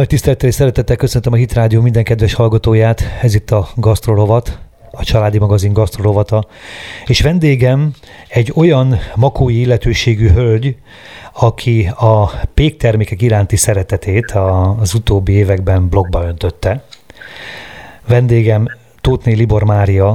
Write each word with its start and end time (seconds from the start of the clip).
Nagy 0.00 0.08
tisztelettel 0.08 0.48
és 0.48 0.54
szeretettel 0.54 0.96
köszöntöm 0.96 1.32
a 1.32 1.36
Hit 1.36 1.52
Rádió 1.52 1.80
minden 1.80 2.04
kedves 2.04 2.34
hallgatóját. 2.34 3.02
Ez 3.22 3.34
itt 3.34 3.50
a 3.50 3.68
Gastrolovat, 3.74 4.58
a 4.90 5.04
családi 5.04 5.38
magazin 5.38 5.72
Gastrolovata. 5.72 6.46
És 7.06 7.20
vendégem 7.20 7.92
egy 8.28 8.52
olyan 8.54 8.98
makói 9.14 9.60
illetőségű 9.60 10.28
hölgy, 10.28 10.76
aki 11.32 11.92
a 11.96 12.30
péktermékek 12.54 13.22
iránti 13.22 13.56
szeretetét 13.56 14.30
az 14.80 14.94
utóbbi 14.94 15.32
években 15.32 15.88
blogba 15.88 16.24
öntötte. 16.24 16.84
Vendégem 18.06 18.66
Tótné 19.00 19.32
Libor 19.32 19.64
Mária, 19.64 20.08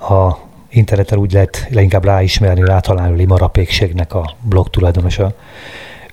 a 0.00 0.38
interneten 0.68 1.18
úgy 1.18 1.32
lehet 1.32 1.66
leginkább 1.70 2.04
ráismerni, 2.04 2.64
rátalálni 2.64 3.16
Limara 3.16 3.48
Pékségnek 3.48 4.14
a 4.14 4.36
blog 4.40 4.68
tulajdonosa. 4.68 5.34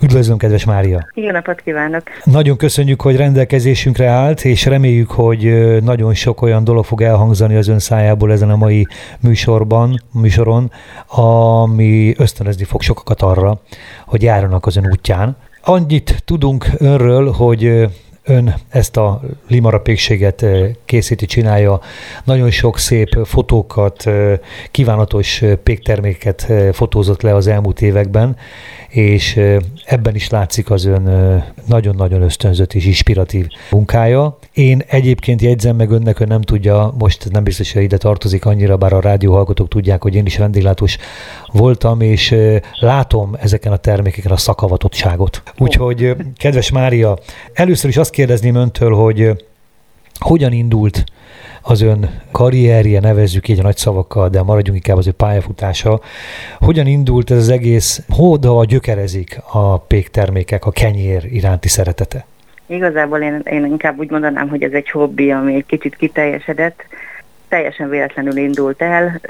Üdvözlöm, 0.01 0.37
kedves 0.37 0.65
Mária! 0.65 1.07
Jó 1.13 1.31
napot 1.31 1.61
kívánok! 1.61 2.03
Nagyon 2.23 2.57
köszönjük, 2.57 3.01
hogy 3.01 3.15
rendelkezésünkre 3.15 4.07
állt, 4.07 4.45
és 4.45 4.65
reméljük, 4.65 5.11
hogy 5.11 5.67
nagyon 5.83 6.13
sok 6.13 6.41
olyan 6.41 6.63
dolog 6.63 6.85
fog 6.85 7.01
elhangzani 7.01 7.55
az 7.55 7.67
ön 7.67 7.79
szájából 7.79 8.31
ezen 8.31 8.49
a 8.49 8.55
mai 8.55 8.87
műsorban, 9.19 10.01
műsoron, 10.11 10.71
ami 11.07 12.13
ösztönözni 12.17 12.63
fog 12.63 12.81
sokakat 12.81 13.21
arra, 13.21 13.61
hogy 14.05 14.21
járjanak 14.21 14.65
az 14.65 14.75
ön 14.75 14.87
útján. 14.87 15.37
Annyit 15.61 16.21
tudunk 16.25 16.67
önről, 16.77 17.31
hogy 17.31 17.87
ön 18.25 18.55
ezt 18.69 18.97
a 18.97 19.21
limarapékséget 19.47 20.45
készíti, 20.85 21.25
csinálja, 21.25 21.79
nagyon 22.23 22.51
sok 22.51 22.79
szép 22.79 23.19
fotókat, 23.23 24.03
kívánatos 24.71 25.43
pékterméket 25.63 26.51
fotózott 26.71 27.21
le 27.21 27.35
az 27.35 27.47
elmúlt 27.47 27.81
években, 27.81 28.37
és 28.89 29.39
ebben 29.85 30.15
is 30.15 30.29
látszik 30.29 30.71
az 30.71 30.85
ön 30.85 31.43
nagyon-nagyon 31.67 32.21
ösztönzött 32.21 32.73
és 32.73 32.85
inspiratív 32.85 33.47
munkája. 33.71 34.37
Én 34.53 34.81
egyébként 34.87 35.41
jegyzem 35.41 35.75
meg 35.75 35.91
önnek, 35.91 36.19
ön 36.19 36.27
nem 36.27 36.41
tudja, 36.41 36.93
most 36.97 37.31
nem 37.31 37.43
biztos, 37.43 37.73
hogy 37.73 37.83
ide 37.83 37.97
tartozik 37.97 38.45
annyira, 38.45 38.77
bár 38.77 38.93
a 38.93 39.01
rádióhallgatók 39.01 39.67
tudják, 39.67 40.01
hogy 40.01 40.15
én 40.15 40.25
is 40.25 40.37
vendéglátós 40.37 40.97
voltam, 41.51 42.01
és 42.01 42.35
látom 42.79 43.35
ezeken 43.39 43.71
a 43.71 43.77
termékeken 43.77 44.31
a 44.31 44.37
szakavatottságot. 44.37 45.43
Úgyhogy, 45.57 46.15
kedves 46.37 46.71
Mária, 46.71 47.17
először 47.53 47.89
is 47.89 47.97
azt 47.97 48.09
kérdezném 48.15 48.55
öntől, 48.55 48.93
hogy 48.93 49.45
hogyan 50.19 50.51
indult 50.51 51.03
az 51.61 51.81
ön 51.81 52.09
karrierje, 52.31 52.99
nevezzük 52.99 53.47
így 53.47 53.59
a 53.59 53.61
nagy 53.61 53.77
szavakkal, 53.77 54.29
de 54.29 54.43
maradjunk 54.43 54.77
inkább 54.77 54.97
az 54.97 55.07
ő 55.07 55.11
pályafutása. 55.11 55.99
Hogyan 56.59 56.87
indult 56.87 57.31
ez 57.31 57.37
az 57.37 57.49
egész, 57.49 58.01
a 58.41 58.65
gyökerezik 58.65 59.39
a 59.51 59.77
péktermékek, 59.77 60.65
a 60.65 60.71
kenyér 60.71 61.23
iránti 61.29 61.67
szeretete? 61.67 62.25
Igazából 62.65 63.19
én, 63.19 63.41
én 63.45 63.65
inkább 63.65 63.99
úgy 63.99 64.09
mondanám, 64.09 64.49
hogy 64.49 64.63
ez 64.63 64.71
egy 64.71 64.89
hobbi, 64.89 65.31
ami 65.31 65.53
egy 65.55 65.65
kicsit 65.65 65.95
kiteljesedett. 65.95 66.85
Teljesen 67.47 67.89
véletlenül 67.89 68.37
indult 68.37 68.81
el. 68.81 69.21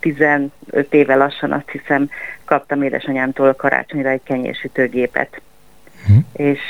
15 0.00 0.50
éve 0.90 1.14
lassan 1.14 1.52
azt 1.52 1.70
hiszem 1.70 2.10
kaptam 2.44 2.82
édesanyámtól 2.82 3.54
karácsonyra 3.54 4.08
egy 4.08 4.22
kenyérsütőgépet. 4.24 5.40
Hm. 6.06 6.42
És 6.42 6.60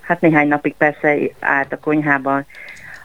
hát 0.00 0.20
néhány 0.20 0.48
napig 0.48 0.74
persze 0.78 1.16
állt 1.40 1.72
a 1.72 1.78
konyhában, 1.78 2.46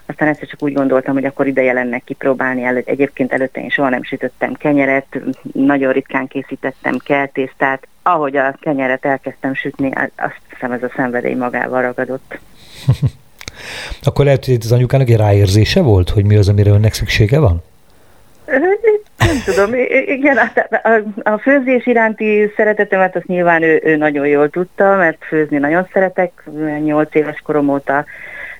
aztán 0.05 0.27
egyszer 0.27 0.47
csak 0.47 0.63
úgy 0.63 0.73
gondoltam, 0.73 1.13
hogy 1.13 1.25
akkor 1.25 1.47
ideje 1.47 1.73
lenne 1.73 1.99
kipróbálni. 1.99 2.63
Elő, 2.63 2.83
egyébként 2.85 3.33
előtte 3.33 3.61
én 3.61 3.69
soha 3.69 3.89
nem 3.89 4.03
sütöttem 4.03 4.53
kenyeret, 4.53 5.19
nagyon 5.53 5.91
ritkán 5.91 6.27
készítettem 6.27 6.97
keltésztát. 6.97 7.87
Ahogy 8.01 8.37
a 8.37 8.55
kenyeret 8.59 9.05
elkezdtem 9.05 9.53
sütni, 9.53 9.91
azt 10.15 10.39
hiszem 10.49 10.71
ez 10.71 10.83
a 10.83 10.91
szenvedély 10.95 11.33
magával 11.33 11.81
ragadott. 11.81 12.39
akkor 14.01 14.25
lehet, 14.25 14.45
hogy 14.45 14.57
az 14.59 14.71
anyukának 14.71 15.09
egy 15.09 15.17
ráérzése 15.17 15.81
volt, 15.81 16.09
hogy 16.09 16.25
mi 16.25 16.35
az, 16.35 16.49
amire 16.49 16.69
önnek 16.69 16.93
szüksége 16.93 17.39
van? 17.39 17.63
Nem 19.25 19.41
tudom, 19.45 19.73
igen, 20.05 20.37
a, 20.37 20.49
a 21.29 21.37
főzés 21.37 21.85
iránti 21.85 22.51
szeretetemet 22.55 23.15
azt 23.15 23.25
nyilván 23.25 23.61
ő, 23.61 23.81
ő 23.83 23.95
nagyon 23.95 24.27
jól 24.27 24.49
tudta, 24.49 24.95
mert 24.95 25.25
főzni 25.25 25.57
nagyon 25.57 25.87
szeretek, 25.93 26.31
8 26.83 27.15
éves 27.15 27.41
korom 27.43 27.69
óta 27.69 28.05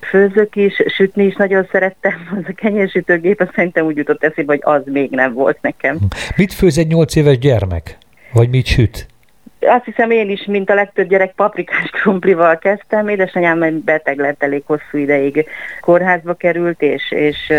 főzök 0.03 0.56
is, 0.56 0.73
sütni 0.88 1.25
is 1.25 1.35
nagyon 1.35 1.68
szerettem, 1.72 2.13
az 2.40 2.44
a 2.47 2.53
kenyérsütőgép, 2.56 3.41
azt 3.41 3.53
szerintem 3.56 3.85
úgy 3.85 3.97
jutott 3.97 4.23
eszébe, 4.23 4.53
hogy 4.53 4.75
az 4.75 4.91
még 4.94 5.09
nem 5.09 5.34
volt 5.34 5.57
nekem. 5.62 5.97
Mit 6.35 6.53
főz 6.53 6.78
egy 6.78 6.88
nyolc 6.88 7.16
éves 7.16 7.38
gyermek? 7.38 7.97
Vagy 8.31 8.50
mit 8.50 8.66
süt? 8.66 9.07
Azt 9.59 9.85
hiszem 9.85 10.12
én 10.12 10.29
is, 10.29 10.46
mint 10.46 10.69
a 10.69 10.73
legtöbb 10.73 11.07
gyerek, 11.07 11.34
paprikás 11.35 11.90
krumplival 11.90 12.57
kezdtem. 12.57 13.07
Édesanyám 13.07 13.81
beteg 13.85 14.18
lett 14.18 14.44
elég 14.44 14.63
hosszú 14.66 14.97
ideig 14.97 15.46
kórházba 15.81 16.34
került, 16.34 16.81
és, 16.81 17.12
és 17.12 17.53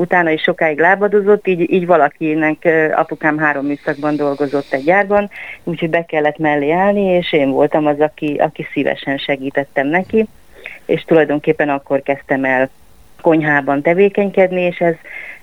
utána 0.00 0.30
is 0.30 0.42
sokáig 0.42 0.78
lábadozott, 0.78 1.46
így, 1.46 1.72
így 1.72 1.86
valakinek 1.86 2.68
apukám 2.94 3.38
három 3.38 3.66
műszakban 3.66 4.16
dolgozott 4.16 4.72
egy 4.72 4.84
gyárban, 4.84 5.30
úgyhogy 5.64 5.90
be 5.90 6.04
kellett 6.04 6.38
mellé 6.38 6.70
állni, 6.70 7.04
és 7.04 7.32
én 7.32 7.50
voltam 7.50 7.86
az, 7.86 8.00
aki, 8.00 8.36
aki 8.38 8.66
szívesen 8.72 9.18
segítettem 9.18 9.86
neki 9.86 10.26
és 10.90 11.04
tulajdonképpen 11.04 11.68
akkor 11.68 12.02
kezdtem 12.02 12.44
el 12.44 12.70
konyhában 13.20 13.82
tevékenykedni, 13.82 14.60
és 14.60 14.78
ez, 14.78 14.94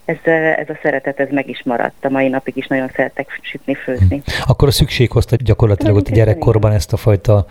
ez, 0.06 0.18
ez 0.58 0.70
a 0.70 0.78
szeretet 0.82 1.20
ez 1.20 1.28
meg 1.32 1.50
is 1.50 1.62
maradt. 1.64 2.06
A 2.06 2.10
mai 2.10 2.28
napig 2.28 2.58
is 2.58 2.68
nagyon 2.68 2.90
szeretek 2.96 3.40
sütni, 3.42 3.74
főzni. 3.74 4.22
Hm. 4.26 4.32
Akkor 4.46 4.68
a 4.68 4.72
szükség 4.72 5.12
hozta 5.12 5.36
gyakorlatilag 5.40 5.96
ott 5.96 6.08
a 6.08 6.14
gyerekkorban 6.14 6.72
ezt 6.72 6.94
a 6.94 6.98
fajta 6.98 7.46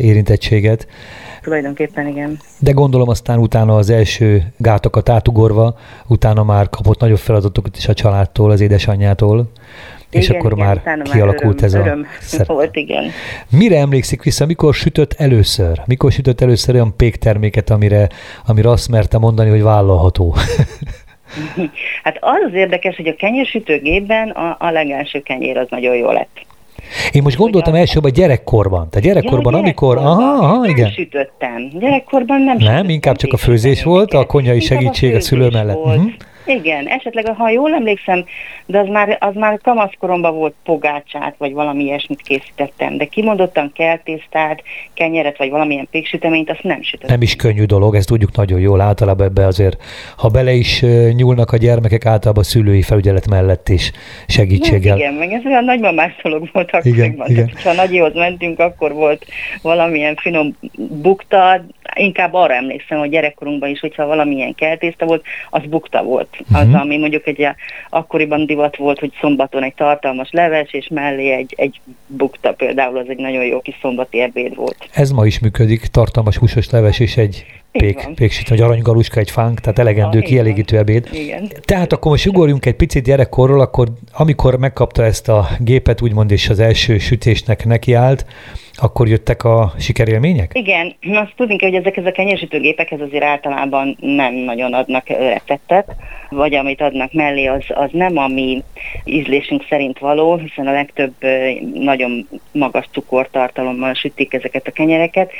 érintettséget. 0.00 0.86
Tulajdonképpen 1.46 2.06
igen. 2.06 2.38
De 2.58 2.70
gondolom 2.70 3.08
aztán 3.08 3.38
utána 3.38 3.76
az 3.76 3.90
első 3.90 4.42
gátokat 4.56 5.08
átugorva, 5.08 5.78
utána 6.06 6.44
már 6.44 6.70
kapott 6.70 7.00
nagyobb 7.00 7.18
feladatokat 7.18 7.76
is 7.76 7.88
a 7.88 7.94
családtól, 7.94 8.50
az 8.50 8.60
édesanyjától 8.60 9.50
és 10.10 10.28
igen, 10.28 10.40
akkor 10.40 10.52
igen, 10.52 10.66
már 10.66 11.02
kialakult 11.02 11.62
öröm, 11.62 11.64
ez 11.64 11.74
a 11.74 11.78
öröm 11.78 12.06
szer... 12.20 12.46
volt, 12.46 12.76
igen. 12.76 13.10
Mire 13.50 13.78
emlékszik 13.78 14.22
vissza, 14.22 14.46
mikor 14.46 14.74
sütött 14.74 15.12
először? 15.12 15.82
Mikor 15.86 16.12
sütött 16.12 16.40
először 16.40 16.74
olyan 16.74 16.96
pékterméket, 16.96 17.70
amire, 17.70 18.08
amire 18.46 18.70
azt 18.70 18.88
merte 18.88 19.18
mondani, 19.18 19.50
hogy 19.50 19.62
vállalható? 19.62 20.34
hát 22.04 22.16
az 22.20 22.42
az 22.46 22.54
érdekes, 22.54 22.96
hogy 22.96 23.08
a 23.08 23.14
kenyérsütőgépben 23.14 24.30
a, 24.30 24.56
a 24.58 24.70
legelső 24.70 25.20
kenyér 25.20 25.56
az 25.56 25.66
nagyon 25.70 25.96
jó 25.96 26.10
lett. 26.10 26.46
Én 27.12 27.22
most 27.22 27.36
gondoltam 27.36 27.74
elsőbb 27.74 28.04
a 28.04 28.08
gyerekkorban. 28.08 28.90
Tehát 28.90 29.06
gyerekkorban, 29.06 29.52
ja, 29.52 29.58
amikor... 29.58 29.96
Aha, 29.96 30.46
aha, 30.46 30.66
igen. 30.66 30.82
Nem 30.82 30.92
sütöttem. 30.92 31.68
Gyerekkorban 31.78 32.40
nem 32.40 32.56
Nem, 32.56 32.88
inkább 32.88 33.16
csak 33.16 33.32
a 33.32 33.36
főzés 33.36 33.82
volt, 33.82 34.12
a 34.12 34.26
konyhai 34.26 34.60
segítség 34.60 35.12
a, 35.12 35.16
a 35.16 35.20
szülő 35.20 35.48
mellett. 35.52 35.74
Volt. 35.74 35.96
Uh-huh. 35.96 36.12
Igen, 36.46 36.86
esetleg, 36.86 37.26
ha 37.26 37.50
jól 37.50 37.74
emlékszem, 37.74 38.24
de 38.66 38.78
az 38.78 38.88
már, 38.88 39.16
az 39.20 39.34
már 39.34 39.58
kamaszkoromban 39.62 40.34
volt 40.34 40.54
pogácsát, 40.64 41.34
vagy 41.38 41.52
valami 41.52 41.82
ilyesmit 41.82 42.22
készítettem, 42.22 42.96
de 42.96 43.04
kimondottan 43.04 43.72
keltésztát, 43.74 44.62
kenyeret, 44.94 45.38
vagy 45.38 45.50
valamilyen 45.50 45.88
péksüteményt, 45.90 46.50
azt 46.50 46.62
nem 46.62 46.82
sütöttem. 46.82 47.10
Nem 47.10 47.22
is 47.22 47.36
könnyű 47.36 47.64
dolog, 47.64 47.94
ezt 47.94 48.08
tudjuk 48.08 48.36
nagyon 48.36 48.60
jól, 48.60 48.80
általában 48.80 49.26
ebbe 49.26 49.46
azért, 49.46 49.82
ha 50.16 50.28
bele 50.28 50.52
is 50.52 50.84
nyúlnak 51.16 51.52
a 51.52 51.56
gyermekek, 51.56 52.06
általában 52.06 52.42
a 52.42 52.46
szülői 52.46 52.82
felügyelet 52.82 53.28
mellett 53.28 53.68
is 53.68 53.92
segítséggel. 54.26 54.98
Ja, 54.98 55.04
igen, 55.04 55.14
meg 55.14 55.32
ez 55.32 55.44
olyan 55.44 55.64
nagymamás 55.64 56.16
dolog 56.22 56.48
volt 56.52 56.70
akkoriban. 56.70 57.30
Igen, 57.30 57.44
igen. 57.46 57.50
Ha 57.64 57.72
nagyihoz 57.72 58.14
mentünk, 58.14 58.58
akkor 58.58 58.92
volt 58.92 59.26
valamilyen 59.62 60.14
finom 60.14 60.56
bukta, 61.02 61.64
inkább 61.94 62.34
arra 62.34 62.54
emlékszem, 62.54 62.98
hogy 62.98 63.10
gyerekkorunkban 63.10 63.68
is, 63.68 63.80
hogyha 63.80 64.06
valamilyen 64.06 64.54
keltészta 64.54 65.06
volt, 65.06 65.24
az 65.50 65.62
bukta 65.68 66.02
volt. 66.02 66.35
Az, 66.52 66.62
uh-huh. 66.62 66.80
ami 66.80 66.96
mondjuk 66.96 67.26
egy 67.26 67.48
akkoriban 67.90 68.46
divat 68.46 68.76
volt, 68.76 68.98
hogy 68.98 69.12
szombaton 69.20 69.62
egy 69.62 69.74
tartalmas 69.74 70.30
leves, 70.30 70.72
és 70.72 70.88
mellé 70.88 71.32
egy, 71.32 71.54
egy 71.56 71.80
bukta 72.06 72.52
például, 72.52 72.98
az 72.98 73.08
egy 73.08 73.18
nagyon 73.18 73.44
jó 73.44 73.60
kis 73.60 73.78
szombati 73.80 74.20
ebéd 74.20 74.54
volt. 74.54 74.88
Ez 74.92 75.10
ma 75.10 75.26
is 75.26 75.38
működik, 75.38 75.86
tartalmas 75.86 76.36
húsos 76.36 76.70
leves 76.70 77.00
és 77.00 77.16
egy 77.16 77.46
pék, 77.76 78.08
péksít, 78.14 78.48
vagy 78.48 78.60
aranygaluska, 78.60 79.20
egy 79.20 79.30
fánk, 79.30 79.60
tehát 79.60 79.78
elegendő, 79.78 80.18
ah, 80.18 80.24
kielégítő 80.24 80.78
ebéd. 80.78 81.08
Igen. 81.12 81.48
Tehát 81.64 81.92
akkor 81.92 82.10
most 82.10 82.26
ugorjunk 82.26 82.66
egy 82.66 82.76
picit 82.76 83.04
gyerekkorról, 83.04 83.60
akkor 83.60 83.88
amikor 84.12 84.58
megkapta 84.58 85.04
ezt 85.04 85.28
a 85.28 85.48
gépet, 85.58 86.02
úgymond, 86.02 86.30
és 86.30 86.48
az 86.48 86.60
első 86.60 86.98
sütésnek 86.98 87.64
nekiállt, 87.64 88.26
akkor 88.78 89.08
jöttek 89.08 89.44
a 89.44 89.72
sikerélmények? 89.78 90.50
Igen, 90.54 90.94
azt 91.12 91.32
tudni 91.36 91.56
kell, 91.56 91.70
hogy 91.70 91.78
ezek, 91.78 91.96
ezek 91.96 92.12
a 92.12 92.14
kenyérsütőgépekhez 92.14 93.00
azért 93.00 93.24
általában 93.24 93.96
nem 94.00 94.34
nagyon 94.34 94.72
adnak 94.72 95.08
receptet, 95.08 95.96
vagy 96.30 96.54
amit 96.54 96.80
adnak 96.80 97.12
mellé, 97.12 97.46
az, 97.46 97.64
az 97.68 97.90
nem 97.92 98.16
a 98.16 98.26
mi 98.26 98.62
ízlésünk 99.04 99.64
szerint 99.68 99.98
való, 99.98 100.36
hiszen 100.36 100.66
a 100.66 100.72
legtöbb 100.72 101.12
nagyon 101.74 102.28
magas 102.52 102.88
cukortartalommal 102.92 103.94
sütik 103.94 104.34
ezeket 104.34 104.66
a 104.66 104.70
kenyereket, 104.70 105.30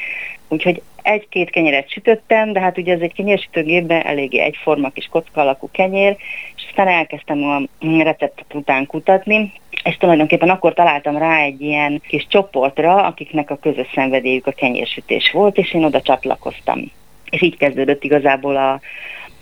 Úgyhogy 0.48 0.82
egy-két 1.02 1.50
kenyeret 1.50 1.90
sütöttem, 1.90 2.52
de 2.52 2.60
hát 2.60 2.78
ugye 2.78 2.92
ez 2.92 3.00
egy 3.00 3.12
kenyersütőgépben 3.12 4.02
eléggé 4.02 4.38
egyforma 4.38 4.90
kis 4.90 5.08
kocka 5.10 5.40
alakú 5.40 5.68
kenyér, 5.72 6.16
és 6.56 6.64
aztán 6.68 6.88
elkezdtem 6.88 7.44
a 7.44 7.62
receptet 8.02 8.54
után 8.54 8.86
kutatni, 8.86 9.52
és 9.84 9.96
tulajdonképpen 9.96 10.50
akkor 10.50 10.74
találtam 10.74 11.16
rá 11.18 11.38
egy 11.38 11.60
ilyen 11.60 12.02
kis 12.08 12.26
csoportra, 12.28 13.02
akiknek 13.02 13.50
a 13.50 13.56
közös 13.56 13.86
szenvedélyük 13.94 14.46
a 14.46 14.52
kenyérsütés 14.52 15.30
volt, 15.30 15.56
és 15.56 15.74
én 15.74 15.84
oda 15.84 16.02
csatlakoztam. 16.02 16.92
és 17.30 17.42
így 17.42 17.56
kezdődött 17.56 18.04
igazából 18.04 18.56
a, 18.56 18.80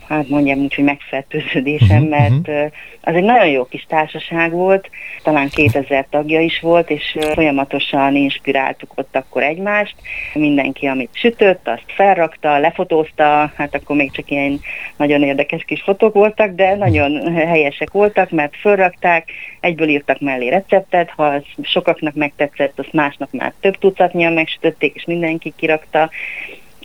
hát 0.07 0.29
mondjam 0.29 0.59
úgy, 0.59 0.75
hogy 0.75 0.83
megfertőződésem, 0.83 2.03
uh-huh, 2.03 2.09
mert 2.09 2.47
uh-huh. 2.47 2.71
az 3.01 3.15
egy 3.15 3.23
nagyon 3.23 3.47
jó 3.47 3.65
kis 3.65 3.85
társaság 3.87 4.51
volt, 4.51 4.89
talán 5.23 5.49
2000 5.49 6.07
tagja 6.09 6.41
is 6.41 6.59
volt, 6.59 6.89
és 6.89 7.17
folyamatosan 7.33 8.15
inspiráltuk 8.15 8.91
ott 8.95 9.15
akkor 9.15 9.43
egymást. 9.43 9.95
Mindenki, 10.33 10.85
amit 10.85 11.09
sütött, 11.13 11.67
azt 11.67 11.83
felrakta, 11.87 12.59
lefotózta, 12.59 13.51
hát 13.55 13.75
akkor 13.75 13.95
még 13.95 14.11
csak 14.11 14.31
ilyen 14.31 14.59
nagyon 14.97 15.23
érdekes 15.23 15.63
kis 15.63 15.81
fotók 15.81 16.13
voltak, 16.13 16.55
de 16.55 16.75
nagyon 16.75 17.35
helyesek 17.35 17.91
voltak, 17.91 18.29
mert 18.29 18.55
felrakták, 18.55 19.29
egyből 19.59 19.87
írtak 19.87 20.19
mellé 20.19 20.47
receptet, 20.47 21.09
ha 21.09 21.25
az 21.25 21.43
sokaknak 21.61 22.13
megtetszett, 22.13 22.79
azt 22.79 22.93
másnak 22.93 23.31
már 23.31 23.53
több 23.59 23.77
tucatnyian 23.77 24.33
megsütötték, 24.33 24.95
és 24.95 25.05
mindenki 25.05 25.53
kirakta, 25.55 26.09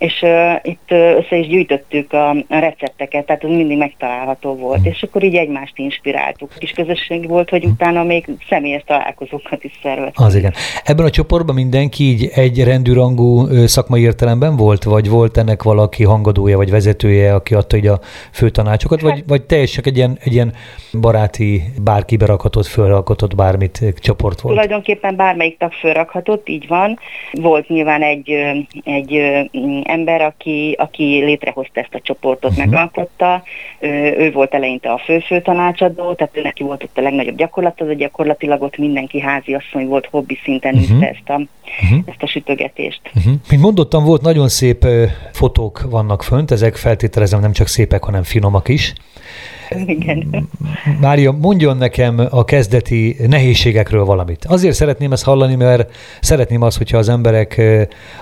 és 0.01 0.23
uh, 0.23 0.55
itt 0.63 0.91
össze 0.91 1.37
is 1.37 1.47
gyűjtöttük 1.47 2.13
a, 2.13 2.31
a 2.31 2.45
recepteket, 2.49 3.27
tehát 3.27 3.45
az 3.45 3.51
mindig 3.51 3.79
megtalálható 3.79 4.55
volt, 4.55 4.87
és 4.87 5.03
akkor 5.03 5.23
így 5.23 5.35
egymást 5.35 5.73
inspiráltuk. 5.79 6.53
Kis 6.59 6.71
közösség 6.71 7.29
volt, 7.29 7.51
hogy 7.51 7.65
utána 7.65 8.03
még 8.05 8.29
személyes 8.49 8.83
találkozókat 8.87 9.65
is 9.65 9.79
szerveztünk. 9.83 10.27
Az 10.27 10.35
igen. 10.35 10.53
Ebben 10.85 11.05
a 11.05 11.11
csoportban 11.11 11.55
mindenki 11.55 12.05
így 12.05 12.31
egy 12.35 12.65
rendűrangú 12.65 13.47
szakmai 13.67 14.01
értelemben 14.03 14.57
volt, 14.57 14.85
vagy 14.85 15.09
volt 15.09 15.37
ennek 15.37 15.63
valaki 15.63 16.05
hangadója, 16.05 16.57
vagy 16.57 16.71
vezetője, 16.71 17.35
aki 17.35 17.55
adta 17.55 17.77
így 17.77 17.87
a 17.87 18.01
főtanácsokat, 18.33 19.01
vagy, 19.01 19.13
hát, 19.13 19.25
vagy 19.27 19.43
teljesen 19.43 19.85
egy 19.87 19.97
ilyen, 19.97 20.19
egy 20.21 20.33
ilyen 20.33 20.53
baráti, 21.01 21.63
bárki 21.83 22.17
berakhatott, 22.17 22.67
fölrakhatott 22.67 23.35
bármit 23.35 23.95
csoport 23.99 24.41
volt? 24.41 24.55
Tulajdonképpen 24.55 25.17
bármelyik 25.17 25.59
tag 25.59 25.73
fölrakhatott, 25.73 26.49
így 26.49 26.67
van. 26.67 26.99
Volt 27.33 27.69
nyilván 27.69 28.03
egy, 28.03 28.31
egy 28.85 29.23
ember, 29.91 30.21
aki, 30.21 30.77
aki 30.79 31.05
létrehozta 31.05 31.81
ezt 31.81 31.95
a 31.95 32.01
csoportot, 32.03 32.51
uh-huh. 32.51 32.67
megalkotta. 32.67 33.43
Ő 34.19 34.33
volt 34.33 34.55
eleinte 34.55 34.93
a 34.93 34.99
fő-fő 34.99 35.41
tanácsadó, 35.41 36.15
tehát 36.15 36.37
ő 36.37 36.43
neki 36.43 36.63
volt 36.63 36.83
ott 36.83 36.99
a 36.99 37.01
legnagyobb 37.01 37.37
gyakorlat, 37.37 37.81
az 37.81 37.97
gyakorlatilag 37.97 38.63
ott 38.63 38.77
mindenki 38.77 39.21
háziasszony 39.21 39.87
volt, 39.87 40.09
hobbi 40.11 40.39
szinten 40.45 40.75
uh-huh. 40.75 41.05
ezt 41.05 41.29
a, 41.29 41.35
uh-huh. 41.35 41.99
ezt 42.07 42.23
a 42.23 42.27
sütögetést. 42.27 43.01
Uh-huh. 43.15 43.33
Mint 43.51 43.63
mondottam, 43.63 44.05
volt 44.05 44.23
nagyon 44.23 44.49
szép 44.49 44.87
fotók 45.33 45.87
vannak 45.91 46.23
fönt, 46.23 46.51
ezek 46.51 46.77
feltételezem 46.77 47.41
nem 47.41 47.53
csak 47.53 47.67
szépek, 47.67 48.05
hanem 48.05 48.23
finomak 48.23 48.69
is. 48.69 48.93
Igen. 49.87 50.49
Mária, 51.01 51.33
mondjon 51.33 51.77
nekem 51.77 52.27
a 52.31 52.45
kezdeti 52.45 53.17
nehézségekről 53.27 54.05
valamit. 54.05 54.45
Azért 54.45 54.75
szeretném 54.75 55.13
ezt 55.13 55.25
hallani, 55.25 55.55
mert 55.55 55.95
szeretném 56.21 56.63
azt, 56.63 56.79
hogyha 56.79 56.99
az 56.99 57.09
emberek, 57.09 57.63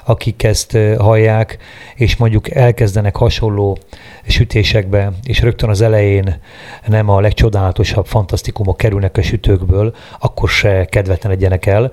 akik 0.04 0.42
ezt 0.42 0.78
hallják, 0.98 1.58
és 1.94 2.16
mondjuk 2.16 2.50
elkezdenek 2.50 3.16
hasonló 3.16 3.78
sütésekbe, 4.26 5.12
és 5.24 5.40
rögtön 5.40 5.68
az 5.68 5.80
elején 5.80 6.40
nem 6.86 7.08
a 7.08 7.20
legcsodálatosabb 7.20 8.06
fantasztikumok 8.06 8.76
kerülnek 8.76 9.16
a 9.16 9.22
sütőkből, 9.22 9.94
akkor 10.18 10.48
se 10.48 10.84
kedvetlen 10.84 11.32
legyenek 11.32 11.66
el. 11.66 11.90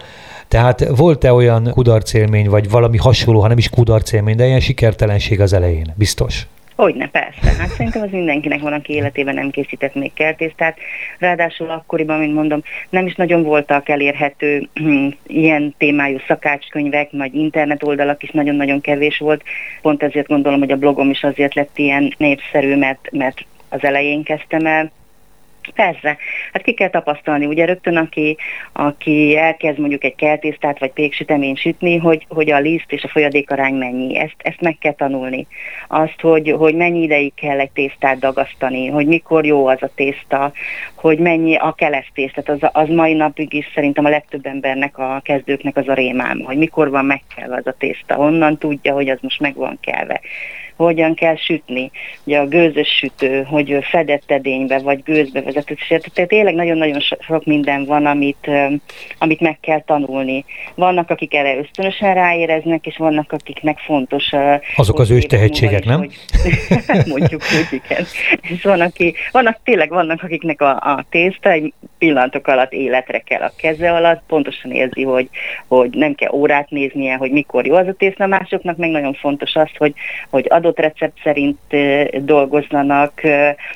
Tehát 0.48 0.88
volt-e 0.96 1.34
olyan 1.34 1.72
kudarcélmény, 1.72 2.50
vagy 2.50 2.70
valami 2.70 2.98
hasonló, 2.98 3.42
ha 3.42 3.48
nem 3.48 3.58
is 3.58 3.70
kudarcélmény, 3.70 4.36
de 4.36 4.46
ilyen 4.46 4.60
sikertelenség 4.60 5.42
az 5.42 5.54
elején? 5.54 5.94
Biztos. 5.96 6.48
Hogyne, 6.76 7.08
persze. 7.08 7.52
Hát 7.60 7.70
szerintem 7.70 8.02
az 8.02 8.12
mindenkinek 8.12 8.62
van, 8.62 8.74
aki 8.74 8.94
életében 8.94 9.34
nem 9.34 9.50
készített 9.50 9.96
még 9.96 10.14
kertésztát. 10.14 10.78
Ráadásul 11.20 11.70
akkoriban, 11.70 12.20
mint 12.20 12.34
mondom, 12.34 12.62
nem 12.90 13.06
is 13.06 13.16
nagyon 13.16 13.44
voltak 13.44 13.90
elérhető 13.90 14.68
ilyen 15.28 15.76
témájú 15.78 16.18
szakácskönyvek, 16.28 17.10
vagy 17.12 17.36
internet 17.36 17.84
oldalak 17.84 18.24
is 18.24 18.30
nagyon-nagyon 18.32 18.82
kevés 18.82 19.18
volt. 19.18 19.44
Pont 19.82 20.04
ezért 20.04 20.28
gondolom, 20.28 20.60
hogy 20.60 20.72
a 20.72 20.78
blogom 20.78 21.10
is 21.10 21.24
azért 21.24 21.54
lett 21.54 21.78
ilyen 21.78 22.14
népszerű, 22.18 22.76
mert, 22.76 23.08
mert 23.12 23.46
az 23.70 23.84
elején 23.84 24.24
kezdtem 24.24 24.66
el 24.66 24.92
Persze, 25.74 26.18
hát 26.54 26.62
ki 26.62 26.74
kell 26.74 26.90
tapasztalni, 26.90 27.46
ugye 27.46 27.66
rögtön 27.66 27.98
aki, 27.98 28.38
aki 28.74 29.38
elkezd 29.38 29.80
mondjuk 29.80 30.04
egy 30.04 30.16
keltésztát 30.16 30.80
vagy 30.80 30.92
péksütemény 30.92 31.56
sütni, 31.56 31.98
hogy, 31.98 32.26
hogy 32.30 32.52
a 32.52 32.60
liszt 32.60 32.92
és 32.92 33.04
a 33.04 33.08
folyadékarány 33.08 33.74
mennyi, 33.74 34.18
ezt, 34.18 34.36
ezt 34.38 34.62
meg 34.62 34.78
kell 34.80 34.94
tanulni. 34.94 35.48
Azt, 35.88 36.22
hogy, 36.22 36.52
hogy 36.52 36.76
mennyi 36.76 37.02
ideig 37.02 37.34
kell 37.34 37.60
egy 37.60 37.72
tésztát 37.72 38.20
dagasztani, 38.20 38.88
hogy 38.88 39.08
mikor 39.08 39.46
jó 39.46 39.68
az 39.68 39.84
a 39.84 39.90
tészta, 39.96 40.52
hogy 40.96 41.20
mennyi 41.20 41.56
a 41.56 41.72
kelesztés, 41.72 42.32
tehát 42.32 42.62
az, 42.62 42.70
az 42.74 42.90
mai 42.90 43.14
napig 43.14 43.54
is 43.54 43.72
szerintem 43.74 44.06
a 44.06 44.10
legtöbb 44.10 44.46
embernek, 44.46 44.98
a 44.98 45.22
kezdőknek 45.24 45.78
az 45.78 45.88
a 45.88 45.94
rémám, 45.94 46.40
hogy 46.40 46.58
mikor 46.58 46.90
van 46.90 47.06
meg 47.06 47.22
kell 47.36 47.54
az 47.54 47.68
a 47.68 47.76
tészta, 47.78 48.16
honnan 48.16 48.58
tudja, 48.58 48.94
hogy 48.94 49.10
az 49.10 49.18
most 49.22 49.40
meg 49.40 49.56
van 49.56 49.78
kelve 49.82 50.22
hogyan 50.76 51.14
kell 51.14 51.36
sütni. 51.36 51.92
Ugye 52.24 52.40
a 52.40 52.48
gőzös 52.48 52.88
sütő, 52.88 53.44
hogy 53.44 53.78
fedett 53.82 54.32
edénybe 54.32 54.80
vagy 54.80 55.04
gőzbe 55.04 55.42
vezetett, 55.42 55.78
tehát 55.88 56.30
tényleg 56.30 56.54
nagyon-nagyon 56.54 57.00
sok 57.00 57.46
minden 57.46 57.86
van, 57.86 58.06
amit, 58.06 58.50
amit 59.18 59.40
meg 59.40 59.58
kell 59.62 59.82
tanulni. 59.82 60.46
Vannak, 60.76 61.10
akik 61.10 61.34
erre 61.34 61.58
ösztönösen 61.58 62.14
ráéreznek, 62.14 62.86
és 62.86 62.98
vannak, 62.98 63.32
akiknek 63.32 63.78
fontos. 63.78 64.24
Azok 64.76 65.00
az 65.00 65.12
ős 65.12 65.24
tehetségek, 65.24 65.86
nem? 65.86 65.98
Hogy, 65.98 66.16
mondjuk 67.14 67.42
úgy, 67.42 67.82
igen. 67.84 68.06
És 68.42 68.64
van, 68.64 68.82
aki, 68.82 69.14
vannak, 69.32 69.60
tényleg 69.64 69.90
vannak, 69.90 70.24
akiknek 70.24 70.62
a, 70.62 70.70
a 70.70 71.06
tészta 71.10 71.50
egy 71.52 71.74
pillanatok 71.98 72.48
alatt 72.48 72.74
életre 72.74 73.20
kell 73.20 73.42
a 73.42 73.52
keze 73.58 73.92
alatt, 73.92 74.22
pontosan 74.28 74.72
érzi, 74.72 75.04
hogy, 75.04 75.30
hogy 75.68 75.90
nem 75.90 76.16
kell 76.16 76.32
órát 76.32 76.70
néznie, 76.70 77.16
hogy 77.16 77.32
mikor 77.32 77.66
jó 77.66 77.76
az 77.76 77.88
a 77.88 77.94
tészta, 77.94 78.28
másoknak 78.28 78.78
meg 78.78 78.90
nagyon 78.90 79.14
fontos 79.14 79.56
az, 79.56 79.70
hogy, 79.78 79.94
hogy 80.30 80.46
adott 80.66 80.80
recept 80.80 81.20
szerint 81.24 81.58
dolgozzanak, 82.26 83.22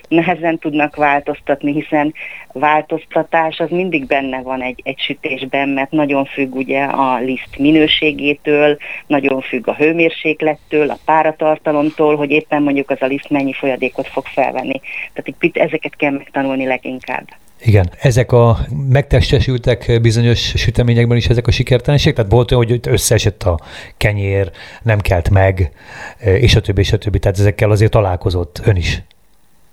nehezen 0.08 0.58
tudnak 0.58 0.96
változtatni, 0.96 1.74
hiszen 1.74 2.14
változtatás 2.54 3.60
az 3.60 3.70
mindig 3.70 4.06
benne 4.06 4.42
van 4.42 4.62
egy, 4.62 4.82
egy 4.84 5.00
sütésben, 5.00 5.70
mert 5.70 5.92
nagyon 5.92 6.26
függ 6.26 6.56
ugye 6.56 6.84
a 6.84 7.20
liszt 7.20 7.58
minőségétől, 7.58 8.78
nagyon 9.08 9.42
függ 9.42 9.68
a 9.68 9.76
hőmérséklettől, 9.76 10.90
a 10.90 10.98
páratartalomtól, 11.06 12.16
hogy 12.16 12.32
éppen 12.32 12.62
mondjuk 12.62 12.90
az 12.90 13.02
a 13.02 13.06
liszt 13.06 13.30
mennyi 13.30 13.54
folyadékot 13.54 14.08
fog 14.08 14.26
felvenni. 14.26 14.82
Tehát 15.14 15.42
itt 15.42 15.58
ezeket 15.58 15.96
kell 15.96 16.12
megtanulni 16.12 16.66
leginkább. 16.66 17.28
Igen, 17.62 17.90
ezek 18.02 18.32
a 18.32 18.58
megtestesültek 18.90 20.00
bizonyos 20.02 20.40
süteményekben 20.40 21.18
is 21.18 21.28
ezek 21.28 21.48
a 21.48 21.52
sikertelenség, 21.52 22.14
tehát 22.14 22.32
volt 22.32 22.52
olyan, 22.52 22.66
hogy 22.66 22.80
összeesett 22.84 23.44
a 23.44 23.60
kenyér, 23.98 24.52
nem 24.84 25.00
kelt 25.00 25.30
meg, 25.30 25.72
és 26.20 26.56
a 26.56 26.62
többi, 26.62 26.82
és 26.82 26.92
a 26.92 26.98
többi, 26.98 27.20
tehát 27.20 27.40
ezekkel 27.40 27.72
azért 27.72 27.92
találkozott 27.92 28.62
ön 28.66 28.76
is. 28.76 29.02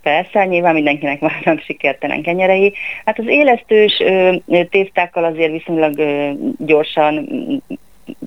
Persze, 0.03 0.45
nyilván 0.45 0.75
mindenkinek 0.75 1.21
vannak 1.21 1.61
sikertelen 1.61 2.23
kenyerei. 2.23 2.73
Hát 3.05 3.19
az 3.19 3.25
élesztős 3.29 4.03
tésztákkal 4.71 5.25
azért 5.25 5.53
viszonylag 5.53 5.99
ö, 5.99 6.31
gyorsan 6.59 7.29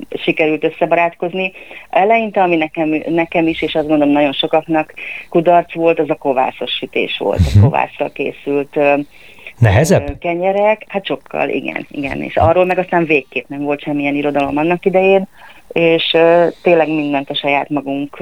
sikerült 0.10 0.64
összebarátkozni. 0.64 1.52
Eleinte, 1.90 2.42
ami 2.42 2.56
nekem, 2.56 3.04
nekem 3.08 3.48
is, 3.48 3.62
és 3.62 3.76
azt 3.76 3.88
gondolom 3.88 4.14
nagyon 4.14 4.34
sokaknak 4.34 4.94
kudarc 5.30 5.74
volt, 5.74 6.00
az 6.00 6.10
a 6.10 6.16
kovászos 6.16 6.72
sütés 6.72 7.18
volt, 7.18 7.40
a 7.40 7.50
mhm. 7.54 7.64
kovásszal 7.64 8.12
készült 8.12 8.80
Nehezebb? 9.60 10.18
Kenyerek, 10.20 10.86
hát 10.88 11.06
sokkal, 11.06 11.50
igen, 11.50 11.88
igen. 11.90 12.22
És 12.22 12.38
arról 12.38 12.66
meg 12.66 12.78
aztán 12.78 13.06
végképp 13.06 13.48
nem 13.48 13.62
volt 13.62 13.82
semmilyen 13.82 14.16
irodalom 14.16 14.58
annak 14.58 14.86
idején, 14.86 15.28
és 15.74 16.18
tényleg 16.62 16.88
mindent 16.88 17.30
a 17.30 17.36
saját 17.36 17.70
magunk 17.70 18.18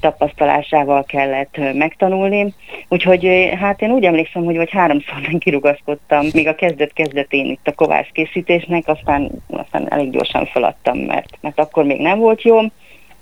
tapasztalásával 0.00 1.04
kellett 1.04 1.56
megtanulni. 1.74 2.54
Úgyhogy 2.88 3.50
hát 3.60 3.82
én 3.82 3.90
úgy 3.90 4.04
emlékszem, 4.04 4.44
hogy 4.44 4.56
vagy 4.56 4.70
háromszor 4.70 5.20
nem 5.30 5.38
kirugaszkodtam, 5.38 6.26
még 6.32 6.48
a 6.48 6.54
kezdet-kezdetén 6.54 7.46
itt 7.46 7.66
a 7.66 7.74
kovász 7.74 8.08
készítésnek, 8.12 8.82
aztán, 8.86 9.30
aztán 9.50 9.92
elég 9.92 10.10
gyorsan 10.10 10.46
feladtam, 10.46 10.98
mert, 10.98 11.28
mert 11.40 11.58
akkor 11.58 11.84
még 11.84 12.00
nem 12.00 12.18
volt 12.18 12.42
jó 12.42 12.58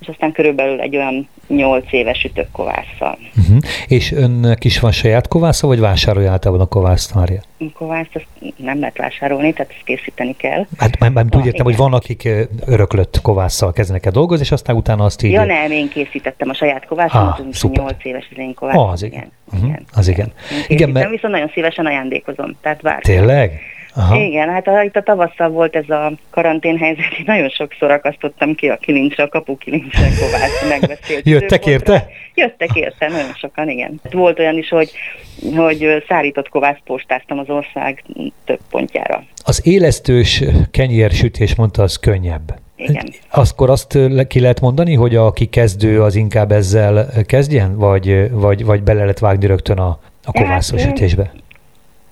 és 0.00 0.08
aztán 0.08 0.32
körülbelül 0.32 0.80
egy 0.80 0.96
olyan 0.96 1.28
8 1.48 1.92
éves 1.92 2.24
ütök 2.24 2.50
kovásszal. 2.50 3.18
Uh-huh. 3.36 3.56
És 3.86 4.12
önnek 4.12 4.64
is 4.64 4.80
van 4.80 4.92
saját 4.92 5.28
kovásza, 5.28 5.66
vagy 5.66 5.80
vásárolja 5.80 6.30
általában 6.30 6.64
a 6.64 6.68
kovászt, 6.68 7.14
Mária? 7.14 7.40
Kovászt 7.74 8.10
azt 8.14 8.26
nem 8.56 8.78
lehet 8.78 8.96
vásárolni, 8.96 9.52
tehát 9.52 9.72
ezt 9.72 9.84
készíteni 9.84 10.36
kell. 10.36 10.66
Hát 10.78 10.98
már, 10.98 11.10
már 11.10 11.24
úgy 11.36 11.46
értem, 11.46 11.64
hogy 11.64 11.76
van, 11.76 11.92
akik 11.92 12.28
öröklött 12.66 13.20
kovásszal 13.22 13.72
kezdenek 13.72 14.06
el 14.06 14.12
dolgozni, 14.12 14.44
és 14.44 14.52
aztán 14.52 14.76
utána 14.76 15.04
azt 15.04 15.22
így... 15.22 15.32
Ja 15.32 15.44
nem, 15.44 15.70
én 15.70 15.88
készítettem 15.88 16.48
a 16.48 16.54
saját 16.54 16.86
kovászomat, 16.86 17.38
ah, 17.38 17.70
8 17.72 17.94
éves 18.02 18.28
az 18.30 18.38
én 18.38 18.54
kovászom. 18.54 18.82
Ah, 18.82 18.90
az 18.90 19.02
igen. 19.02 19.32
igen. 19.52 19.62
Uh-huh. 19.62 19.86
Az 19.92 20.08
igen. 20.08 20.32
igen. 20.48 20.64
igen 20.68 20.90
mert... 20.90 21.10
viszont 21.10 21.32
nagyon 21.32 21.50
szívesen 21.54 21.86
ajándékozom, 21.86 22.56
tehát 22.60 22.82
bárki. 22.82 23.10
Tényleg? 23.10 23.60
Aha. 23.96 24.16
Igen, 24.16 24.48
hát 24.48 24.68
a, 24.68 24.82
itt 24.82 24.96
a 24.96 25.02
tavasszal 25.02 25.48
volt 25.48 25.76
ez 25.76 25.88
a 25.88 26.12
karanténhelyzet, 26.30 27.12
én 27.18 27.24
nagyon 27.26 27.48
sokszor 27.48 27.90
akasztottam 27.90 28.54
ki 28.54 28.68
a 28.68 28.76
kilincsre, 28.76 29.22
a 29.22 29.28
kapu 29.28 29.56
kilincsre, 29.56 30.08
Kovács 30.20 30.68
megbeszélt. 30.68 31.26
Jöttek 31.26 31.66
érte? 31.66 32.06
Jöttek 32.34 32.74
érte, 32.74 33.08
nagyon 33.08 33.34
sokan, 33.34 33.68
igen. 33.68 34.00
Volt 34.10 34.38
olyan 34.38 34.58
is, 34.58 34.68
hogy, 34.68 34.90
hogy 35.56 36.04
szárított 36.08 36.48
kovász 36.48 36.78
postáztam 36.84 37.38
az 37.38 37.48
ország 37.48 38.04
több 38.44 38.60
pontjára. 38.70 39.24
Az 39.44 39.60
élesztős 39.66 40.42
kenyérsütés 40.70 41.54
mondta, 41.54 41.82
az 41.82 41.96
könnyebb. 41.96 42.54
igen. 42.76 43.06
Akkor 43.30 43.70
azt 43.70 43.98
ki 44.28 44.40
lehet 44.40 44.60
mondani, 44.60 44.94
hogy 44.94 45.16
aki 45.16 45.46
kezdő, 45.46 46.02
az 46.02 46.14
inkább 46.14 46.52
ezzel 46.52 47.08
kezdjen, 47.26 47.76
vagy, 47.76 48.30
vagy, 48.30 48.64
vagy 48.64 48.82
bele 48.82 49.00
lehet 49.00 49.18
vágni 49.18 49.46
rögtön 49.46 49.78
a, 49.78 49.98
a 50.24 50.32
kovászosítésbe? 50.32 51.22
Hát, 51.22 51.43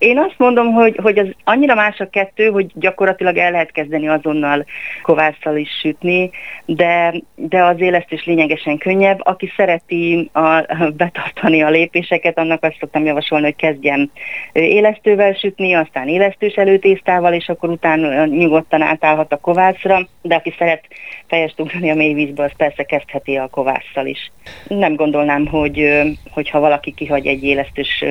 én 0.03 0.19
azt 0.19 0.35
mondom, 0.39 0.73
hogy, 0.73 0.99
hogy 1.03 1.19
az 1.19 1.29
annyira 1.45 1.75
más 1.75 1.99
a 1.99 2.09
kettő, 2.09 2.51
hogy 2.51 2.71
gyakorlatilag 2.75 3.37
el 3.37 3.51
lehet 3.51 3.73
kezdeni 3.73 4.09
azonnal 4.09 4.65
kovásszal 5.03 5.57
is 5.57 5.69
sütni, 5.81 6.31
de, 6.65 7.15
de 7.35 7.65
az 7.65 7.81
élesztés 7.81 8.25
lényegesen 8.25 8.79
könnyebb. 8.79 9.21
Aki 9.23 9.53
szereti 9.57 10.31
a, 10.33 10.65
betartani 10.97 11.63
a 11.63 11.71
lépéseket, 11.71 12.39
annak 12.39 12.65
azt 12.65 12.77
szoktam 12.81 13.05
javasolni, 13.05 13.45
hogy 13.45 13.57
kezdjen 13.57 14.11
élesztővel 14.53 15.33
sütni, 15.33 15.73
aztán 15.73 16.09
élesztős 16.09 16.55
előtésztával, 16.55 17.33
és 17.33 17.49
akkor 17.49 17.71
utána 17.71 18.25
nyugodtan 18.25 18.83
átállhat 18.83 19.33
a 19.33 19.37
kovászra, 19.41 20.09
de 20.23 20.35
aki 20.35 20.55
szeret 20.59 20.85
fejest 21.27 21.61
ugrani 21.61 21.91
a 21.91 21.95
mélyvízbe, 21.95 22.45
az 22.45 22.53
persze 22.57 22.83
kezdheti 22.83 23.37
a 23.37 23.49
kovásszal 23.49 24.07
is. 24.07 24.33
Nem 24.69 24.95
gondolnám, 24.95 25.47
hogy 25.47 26.03
hogyha 26.31 26.61
valaki 26.61 26.95
kihagy 26.95 27.27
egy 27.27 27.45
élesztős 27.45 28.05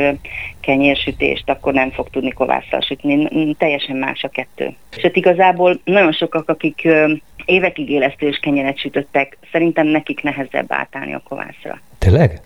kenyérsütést, 0.61 1.49
akkor 1.49 1.73
nem 1.73 1.80
fog 1.89 2.09
tudni 2.09 2.31
kovásszal 2.31 2.81
sütni. 2.81 3.55
Teljesen 3.57 3.95
más 3.95 4.23
a 4.23 4.27
kettő. 4.27 4.75
Sőt, 4.89 5.15
igazából 5.15 5.79
nagyon 5.83 6.11
sokak, 6.11 6.49
akik 6.49 6.87
évekig 7.45 7.89
élesztős 7.89 8.37
kenyeret 8.37 8.77
sütöttek, 8.77 9.37
szerintem 9.51 9.87
nekik 9.87 10.23
nehezebb 10.23 10.65
átállni 10.67 11.13
a 11.13 11.21
kovászra. 11.27 11.79
Tényleg? 11.97 12.41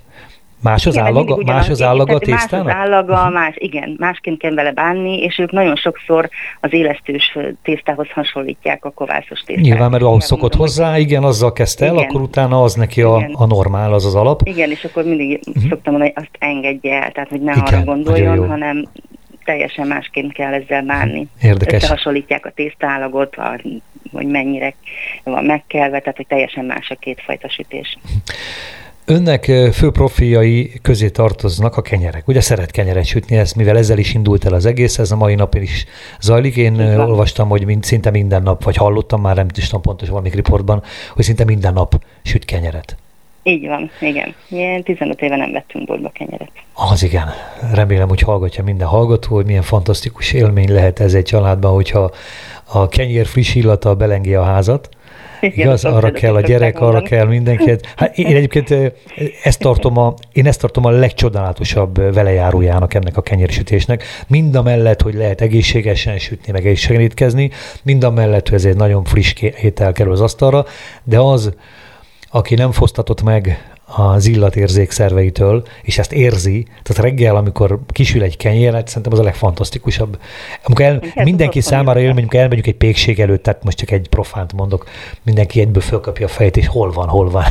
Más 0.65 0.85
az 0.85 0.93
igen, 0.93 1.05
állaga, 1.05 1.37
más 1.45 1.69
az 1.69 1.81
állaga 1.81 2.15
a 2.15 2.19
tésztának? 2.19 2.65
Más 2.65 2.75
az 2.75 2.81
állaga, 2.81 3.29
más, 3.39 3.53
igen, 3.57 3.95
másként 3.97 4.39
kell 4.39 4.53
vele 4.53 4.71
bánni, 4.71 5.21
és 5.21 5.37
ők 5.39 5.51
nagyon 5.51 5.75
sokszor 5.75 6.29
az 6.61 6.73
élesztős 6.73 7.37
tésztához 7.63 8.07
hasonlítják 8.09 8.85
a 8.85 8.89
kovászos 8.89 9.39
tésztát. 9.39 9.65
Nyilván, 9.65 9.91
mert 9.91 10.03
ahhoz 10.03 10.25
szokott 10.25 10.41
mondom, 10.41 10.59
hozzá, 10.59 10.97
igen, 10.97 11.23
azzal 11.23 11.53
kezdte 11.53 11.85
el, 11.85 11.97
akkor 11.97 12.21
utána 12.21 12.63
az 12.63 12.73
neki 12.73 13.01
a, 13.01 13.29
a 13.31 13.45
normál, 13.45 13.93
az 13.93 14.05
az 14.05 14.15
alap. 14.15 14.41
Igen, 14.43 14.69
és 14.69 14.83
akkor 14.83 15.03
mindig 15.03 15.39
uh-huh. 15.47 15.69
szoktam 15.69 15.93
mondani, 15.93 16.11
hogy 16.15 16.23
azt 16.23 16.35
engedje 16.39 17.03
el, 17.03 17.11
tehát 17.11 17.29
hogy 17.29 17.41
ne 17.41 17.51
igen, 17.51 17.63
arra 17.63 17.83
gondoljon, 17.83 18.47
hanem 18.47 18.85
teljesen 19.45 19.87
másként 19.87 20.33
kell 20.33 20.53
ezzel 20.53 20.83
bánni. 20.83 21.27
Érdekes. 21.41 21.81
Összehasonlítják 21.81 22.45
a 22.45 22.51
tésztálagot, 22.51 23.35
hogy 24.11 24.25
mennyire 24.25 24.73
van 25.23 25.45
megkelve, 25.45 25.99
tehát 25.99 26.15
hogy 26.15 26.27
teljesen 26.27 26.65
más 26.65 26.89
a 26.89 26.95
kétfajta 26.95 27.49
sütés. 27.49 27.97
Önnek 29.07 29.43
fő 29.73 29.91
profiai 29.91 30.71
közé 30.81 31.09
tartoznak 31.09 31.77
a 31.77 31.81
kenyerek. 31.81 32.27
Ugye 32.27 32.41
szeret 32.41 32.71
kenyeret 32.71 33.05
sütni, 33.05 33.37
ezt, 33.37 33.55
mivel 33.55 33.77
ezzel 33.77 33.97
is 33.97 34.13
indult 34.13 34.45
el 34.45 34.53
az 34.53 34.65
egész, 34.65 34.97
ez 34.97 35.11
a 35.11 35.15
mai 35.15 35.35
napon 35.35 35.61
is 35.61 35.85
zajlik. 36.19 36.55
Én 36.55 36.73
Igen. 36.73 36.99
olvastam, 36.99 37.49
hogy 37.49 37.65
mind, 37.65 37.83
szinte 37.83 38.09
minden 38.09 38.43
nap, 38.43 38.63
vagy 38.63 38.75
hallottam 38.75 39.21
már, 39.21 39.35
nem 39.35 39.47
is 39.55 39.65
tudom 39.65 39.81
pontos 39.81 40.09
valamik 40.09 40.33
riportban, 40.33 40.83
hogy 41.13 41.23
szinte 41.23 41.43
minden 41.43 41.73
nap 41.73 42.03
süt 42.23 42.45
kenyeret. 42.45 42.97
Így 43.47 43.67
van, 43.67 43.91
igen. 43.99 44.35
Ilyen 44.49 44.83
15 44.83 45.21
éve 45.21 45.35
nem 45.35 45.51
vettünk 45.51 45.85
boltba 45.85 46.09
kenyeret. 46.09 46.51
Az 46.73 47.03
igen. 47.03 47.27
Remélem, 47.73 48.07
hogy 48.07 48.21
hallgatja 48.21 48.63
minden 48.63 48.87
hallgató, 48.87 49.35
hogy 49.35 49.45
milyen 49.45 49.61
fantasztikus 49.61 50.33
élmény 50.33 50.71
lehet 50.71 50.99
ez 50.99 51.13
egy 51.13 51.23
családban, 51.23 51.73
hogyha 51.73 52.11
a 52.63 52.87
kenyér 52.87 53.25
friss 53.25 53.55
illata 53.55 53.95
belengi 53.95 54.35
a 54.35 54.43
házat, 54.43 54.89
igen, 55.41 55.67
Igaz, 55.67 55.85
arra 55.85 56.11
kell 56.11 56.35
a 56.35 56.41
gyerek, 56.41 56.79
arra 56.79 57.01
kell 57.01 57.25
mindenki. 57.25 57.75
Hát 57.95 58.17
én 58.17 58.25
egyébként 58.25 58.93
ezt 59.43 59.59
tartom 59.59 59.97
a, 59.97 60.13
én 60.31 60.47
ezt 60.47 60.59
tartom 60.59 60.85
a 60.85 60.89
legcsodálatosabb 60.89 62.13
velejárójának 62.13 62.93
ennek 62.93 63.17
a 63.17 63.21
kenyérsütésnek. 63.21 64.03
Mind 64.27 64.55
a 64.55 64.61
mellett, 64.61 65.01
hogy 65.01 65.13
lehet 65.13 65.41
egészségesen 65.41 66.17
sütni, 66.17 66.51
meg 66.51 66.65
egészségesen 66.65 67.03
étkezni, 67.03 67.51
mind 67.83 68.03
a 68.03 68.11
mellett, 68.11 68.49
hogy 68.49 68.57
ez 68.57 68.65
egy 68.65 68.75
nagyon 68.75 69.03
friss 69.03 69.33
étel 69.61 69.91
kerül 69.91 70.11
az 70.11 70.21
asztalra, 70.21 70.65
de 71.03 71.19
az, 71.19 71.53
aki 72.35 72.55
nem 72.55 72.71
fosztatott 72.71 73.23
meg 73.23 73.73
az 73.85 74.27
illatérzék 74.27 74.91
szerveitől, 74.91 75.63
és 75.81 75.97
ezt 75.97 76.13
érzi, 76.13 76.67
tehát 76.83 77.03
reggel, 77.03 77.35
amikor 77.35 77.79
kisül 77.91 78.23
egy 78.23 78.37
kenyéret, 78.37 78.87
szerintem 78.87 79.11
az 79.11 79.19
a 79.19 79.23
legfantasztikusabb. 79.23 80.19
Amikor 80.63 80.85
el, 80.85 81.01
mindenki 81.23 81.61
számára 81.61 81.99
élmény, 81.99 82.17
amikor 82.17 82.39
elmegyünk 82.39 82.67
egy 82.67 82.75
pékség 82.75 83.19
előtt, 83.19 83.43
tehát 83.43 83.63
most 83.63 83.77
csak 83.77 83.91
egy 83.91 84.07
profánt 84.09 84.53
mondok, 84.53 84.89
mindenki 85.23 85.59
egyből 85.59 85.81
fölkapja 85.81 86.25
a 86.25 86.29
fejét, 86.29 86.57
és 86.57 86.67
hol 86.67 86.91
van, 86.91 87.07
hol 87.07 87.29
van. 87.29 87.43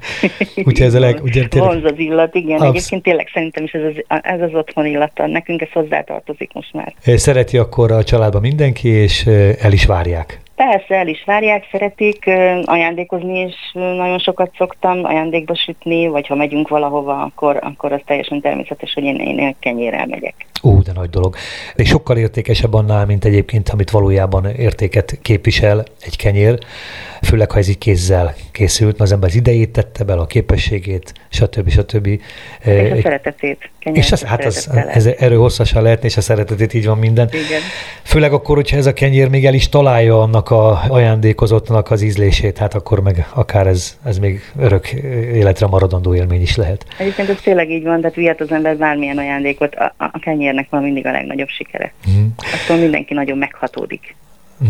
Úgyhogy 0.66 0.86
ez 0.86 0.94
a 0.94 0.98
leg... 0.98 1.20
Ugye, 1.22 1.48
tényleg... 1.48 1.70
Vonz 1.70 1.84
az 1.84 1.98
illat, 1.98 2.34
igen. 2.34 2.60
Absz... 2.60 2.76
Egyébként 2.76 3.02
tényleg 3.02 3.30
szerintem 3.32 3.64
is 3.64 3.72
ez 3.72 3.82
az, 3.82 4.20
ez 4.22 4.40
az 4.40 4.50
otthon 4.52 4.86
illata. 4.86 5.26
Nekünk 5.26 5.60
ez 5.60 5.70
hozzátartozik 5.72 6.52
most 6.52 6.72
már. 6.72 6.94
Szereti 7.16 7.58
akkor 7.58 7.92
a 7.92 8.04
családban 8.04 8.40
mindenki, 8.40 8.88
és 8.88 9.26
el 9.60 9.72
is 9.72 9.86
várják. 9.86 10.40
Persze, 10.58 10.94
el 10.94 11.08
is 11.08 11.22
várják, 11.24 11.68
szeretik, 11.70 12.26
ajándékozni 12.64 13.40
is 13.40 13.54
nagyon 13.72 14.18
sokat 14.18 14.50
szoktam, 14.56 15.04
ajándékba 15.04 15.54
sütni, 15.54 16.08
vagy 16.08 16.26
ha 16.26 16.34
megyünk 16.34 16.68
valahova, 16.68 17.22
akkor, 17.22 17.58
akkor 17.60 17.92
az 17.92 18.00
teljesen 18.04 18.40
természetes, 18.40 18.94
hogy 18.94 19.04
én, 19.04 19.16
én 19.16 19.56
kenyérrel 19.58 20.06
megyek. 20.06 20.34
Ú, 20.62 20.82
de 20.82 20.92
nagy 20.92 21.10
dolog. 21.10 21.36
És 21.74 21.88
sokkal 21.88 22.16
értékesebb 22.16 22.74
annál, 22.74 23.06
mint 23.06 23.24
egyébként, 23.24 23.68
amit 23.68 23.90
valójában 23.90 24.46
értéket 24.46 25.18
képvisel 25.22 25.84
egy 26.00 26.16
kenyér, 26.16 26.58
főleg 27.22 27.50
ha 27.50 27.58
ez 27.58 27.68
így 27.68 27.78
kézzel 27.78 28.34
készült, 28.52 28.90
mert 28.90 29.00
az 29.00 29.12
ember 29.12 29.28
az 29.28 29.34
idejét 29.34 29.70
tette 29.70 30.04
bele, 30.04 30.20
a 30.20 30.26
képességét, 30.26 31.12
stb. 31.28 31.70
stb. 31.70 32.06
És 32.06 32.20
a 32.64 32.70
egy, 32.70 33.02
szeretetét. 33.02 33.70
És 33.92 34.12
az, 34.12 34.22
hát 34.22 34.44
az, 34.44 34.70
ez, 34.88 35.06
erről 35.06 35.38
hosszasan 35.38 35.82
lehetne, 35.82 36.06
és 36.06 36.16
a 36.16 36.20
szeretetét 36.20 36.74
így 36.74 36.86
van 36.86 36.98
minden. 36.98 37.28
Igen. 37.28 37.60
Főleg 38.02 38.32
akkor, 38.32 38.56
hogyha 38.56 38.76
ez 38.76 38.86
a 38.86 38.92
kenyér 38.92 39.28
még 39.28 39.46
el 39.46 39.54
is 39.54 39.68
találja 39.68 40.22
annak 40.22 40.50
a 40.50 40.82
ajándékozottnak 40.88 41.90
az 41.90 42.02
ízlését, 42.02 42.58
hát 42.58 42.74
akkor 42.74 43.00
meg 43.00 43.26
akár 43.34 43.66
ez, 43.66 43.98
ez 44.04 44.18
még 44.18 44.40
örök 44.58 44.92
életre 45.32 45.66
maradandó 45.66 46.14
élmény 46.14 46.42
is 46.42 46.56
lehet. 46.56 46.84
Egyébként 46.98 47.28
ez 47.28 47.40
tényleg 47.42 47.70
így 47.70 47.84
van, 47.84 48.00
tehát 48.00 48.16
vihet 48.16 48.40
az 48.40 48.52
ember 48.52 48.76
bármilyen 48.76 49.18
ajándékot, 49.18 49.74
a, 49.74 49.94
a 49.96 50.18
kenyérnek 50.48 50.70
van 50.70 50.82
mindig 50.82 51.06
a 51.06 51.10
legnagyobb 51.10 51.48
sikere. 51.48 51.92
Mm. 52.10 52.26
Attól 52.36 52.76
mindenki 52.76 53.14
nagyon 53.14 53.38
meghatódik. 53.38 54.16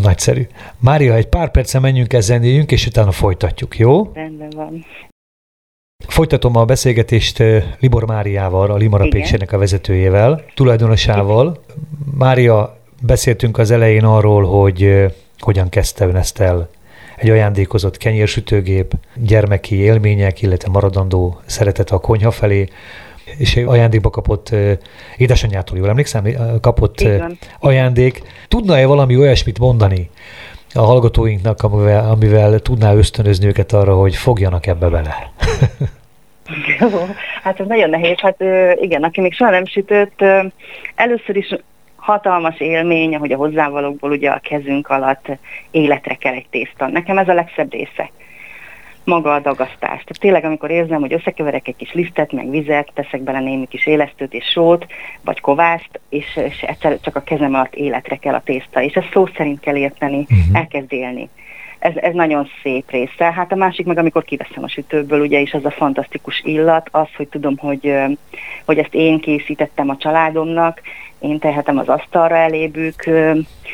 Nagyszerű. 0.03 0.47
Mária, 0.79 1.15
egy 1.15 1.27
pár 1.29 1.51
percen 1.51 1.81
menjünk 1.81 2.13
el 2.13 2.21
zenéjünk, 2.21 2.71
és 2.71 2.87
utána 2.87 3.11
folytatjuk, 3.11 3.79
jó? 3.79 4.11
Rendben 4.15 4.51
van. 4.57 4.85
Folytatom 6.07 6.57
a 6.57 6.65
beszélgetést 6.65 7.41
eh, 7.41 7.65
Libor 7.81 8.07
Máriával, 8.07 8.71
a 8.71 8.77
Limara 8.77 9.09
Péksének 9.09 9.53
a 9.53 9.59
vezetőjével, 9.59 10.45
tulajdonosával. 10.55 11.65
Mária, 12.19 12.79
beszéltünk 13.03 13.59
az 13.59 13.71
elején 13.71 14.05
arról, 14.05 14.45
hogy 14.45 14.83
eh, 14.83 15.11
hogyan 15.39 15.69
kezdte 15.69 16.07
ön 16.07 16.17
ezt 16.17 16.41
el 16.41 16.69
egy 17.19 17.31
ajándékozott 17.31 17.97
kenyérsütőgép, 17.97 18.95
gyermeki 19.15 19.77
élmények, 19.77 20.43
illetve 20.43 20.71
maradandó 20.71 21.41
szeretet 21.47 21.91
a 21.91 21.99
konyha 21.99 22.31
felé, 22.31 22.69
és 23.37 23.57
ajándékba 23.57 24.11
kapott 24.11 24.55
édesanyjától, 25.17 25.79
jól 25.79 25.89
emlékszem, 25.89 26.25
kapott 26.61 27.01
Igen. 27.01 27.39
ajándék. 27.61 28.23
Tudna-e 28.49 28.87
valami 28.87 29.17
olyasmit 29.17 29.59
mondani 29.59 30.11
a 30.75 30.81
hallgatóinknak, 30.81 31.63
amivel, 31.63 32.11
amivel 32.11 32.59
tudná 32.59 32.95
ösztönözni 32.95 33.47
őket 33.47 33.73
arra, 33.73 33.95
hogy 33.95 34.17
fogjanak 34.17 34.67
ebbe 34.67 34.89
bele? 34.89 35.15
Jó, 36.81 36.89
hát 37.43 37.61
ez 37.61 37.67
nagyon 37.67 37.91
nehéz. 37.91 38.19
Hát 38.19 38.41
igen, 38.81 39.03
aki 39.03 39.21
még 39.21 39.33
soha 39.33 39.51
nem 39.51 39.67
sütött, 39.67 40.25
először 40.95 41.37
is 41.37 41.55
hatalmas 41.97 42.61
élmény, 42.61 43.17
hogy 43.17 43.33
a 43.33 43.37
hozzávalókból 43.37 44.11
ugye 44.11 44.31
a 44.31 44.41
kezünk 44.43 44.89
alatt 44.89 45.27
életre 45.71 46.15
kell 46.15 46.35
egy 46.35 46.47
tészta. 46.51 46.89
Nekem 46.89 47.19
ez 47.19 47.29
a 47.29 47.35
legszebb 47.35 47.73
része 47.73 48.11
maga 49.09 49.35
a 49.35 49.41
dagasztás. 49.41 49.79
Tehát 49.79 50.19
tényleg, 50.21 50.45
amikor 50.45 50.71
érzem, 50.71 51.01
hogy 51.01 51.13
összekeverek 51.13 51.69
egy 51.69 51.77
kis 51.77 51.93
lisztet, 51.93 52.33
meg 52.33 52.51
vizet, 52.51 52.91
teszek 52.95 53.23
bele 53.23 53.41
némi 53.41 53.67
kis 53.67 53.87
élesztőt 53.87 54.35
és 54.35 54.45
sót, 54.45 54.87
vagy 55.25 55.41
kovászt, 55.41 56.01
és, 56.09 56.37
és 56.37 56.63
egyszer 56.63 57.01
csak 57.01 57.17
a 57.17 57.23
kezem 57.23 57.55
alatt 57.55 57.75
életre 57.75 58.17
kell 58.17 58.35
a 58.35 58.43
tészta, 58.45 58.83
és 58.83 58.93
ezt 58.93 59.11
szó 59.13 59.27
szerint 59.37 59.61
kell 59.61 59.77
érteni, 59.77 60.19
uh-huh. 60.19 60.59
elkezd 60.59 60.93
élni. 60.93 61.29
Ez, 61.79 61.93
ez 61.97 62.15
nagyon 62.15 62.49
szép 62.63 62.91
része. 62.91 63.33
Hát 63.33 63.53
a 63.53 63.57
másik 63.57 63.87
meg, 63.87 63.99
amikor 63.99 64.25
kiveszem 64.25 64.63
a 64.63 64.69
sütőből, 64.69 65.21
ugye, 65.21 65.41
és 65.41 65.53
az 65.53 65.65
a 65.65 65.71
fantasztikus 65.71 66.41
illat, 66.45 66.89
az, 66.91 67.09
hogy 67.17 67.29
tudom, 67.29 67.57
hogy, 67.57 67.95
hogy 68.65 68.79
ezt 68.79 68.95
én 68.95 69.21
készítettem 69.21 69.89
a 69.89 69.97
családomnak, 69.97 70.81
én 71.19 71.39
tehetem 71.39 71.79
az 71.79 71.89
asztalra 71.89 72.37
elébük, 72.37 73.11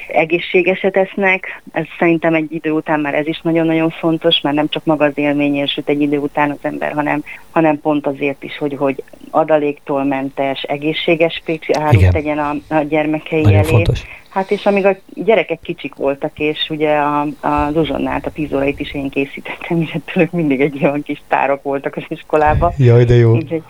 egészségeset 0.08 0.96
esznek. 0.96 1.62
Ez 1.72 1.84
szerintem 1.98 2.34
egy 2.34 2.52
idő 2.52 2.70
után 2.70 3.00
már 3.00 3.14
ez 3.14 3.26
is 3.26 3.40
nagyon-nagyon 3.40 3.90
fontos, 3.90 4.40
mert 4.40 4.56
nem 4.56 4.68
csak 4.68 4.84
maga 4.84 5.04
az 5.04 5.12
élmény 5.14 5.66
süt 5.66 5.88
egy 5.88 6.00
idő 6.00 6.18
után 6.18 6.50
az 6.50 6.58
ember, 6.62 6.92
hanem, 6.92 7.24
hanem 7.50 7.80
pont 7.80 8.06
azért 8.06 8.42
is, 8.42 8.58
hogy, 8.58 8.76
hogy 8.78 9.02
adaléktól 9.30 10.04
mentes, 10.04 10.62
egészséges 10.62 11.42
pécsi 11.44 11.72
árut 11.72 12.08
tegyen 12.08 12.38
a, 12.38 12.54
a 12.68 12.82
gyermekei 12.82 13.42
nagyon 13.42 13.58
elé. 13.58 13.68
Fontos. 13.68 14.02
Hát 14.34 14.50
és 14.50 14.66
amíg 14.66 14.86
a 14.86 14.96
gyerekek 15.14 15.60
kicsik 15.62 15.94
voltak, 15.94 16.38
és 16.38 16.66
ugye 16.70 16.96
a, 16.96 17.20
a 17.40 17.70
Zsuzsonnát, 17.72 18.26
a 18.26 18.30
tíz 18.30 18.50
is 18.76 18.94
én 18.94 19.10
készítettem, 19.10 19.80
és 19.84 19.92
ettől 19.92 20.28
mindig 20.32 20.60
egy 20.60 20.84
olyan 20.84 21.02
kis 21.02 21.22
tárok 21.28 21.62
voltak 21.62 21.96
az 21.96 22.02
iskolában. 22.08 22.72
Jaj, 22.76 23.04
de 23.04 23.14
jó. 23.14 23.34
Úgyhogy 23.34 23.62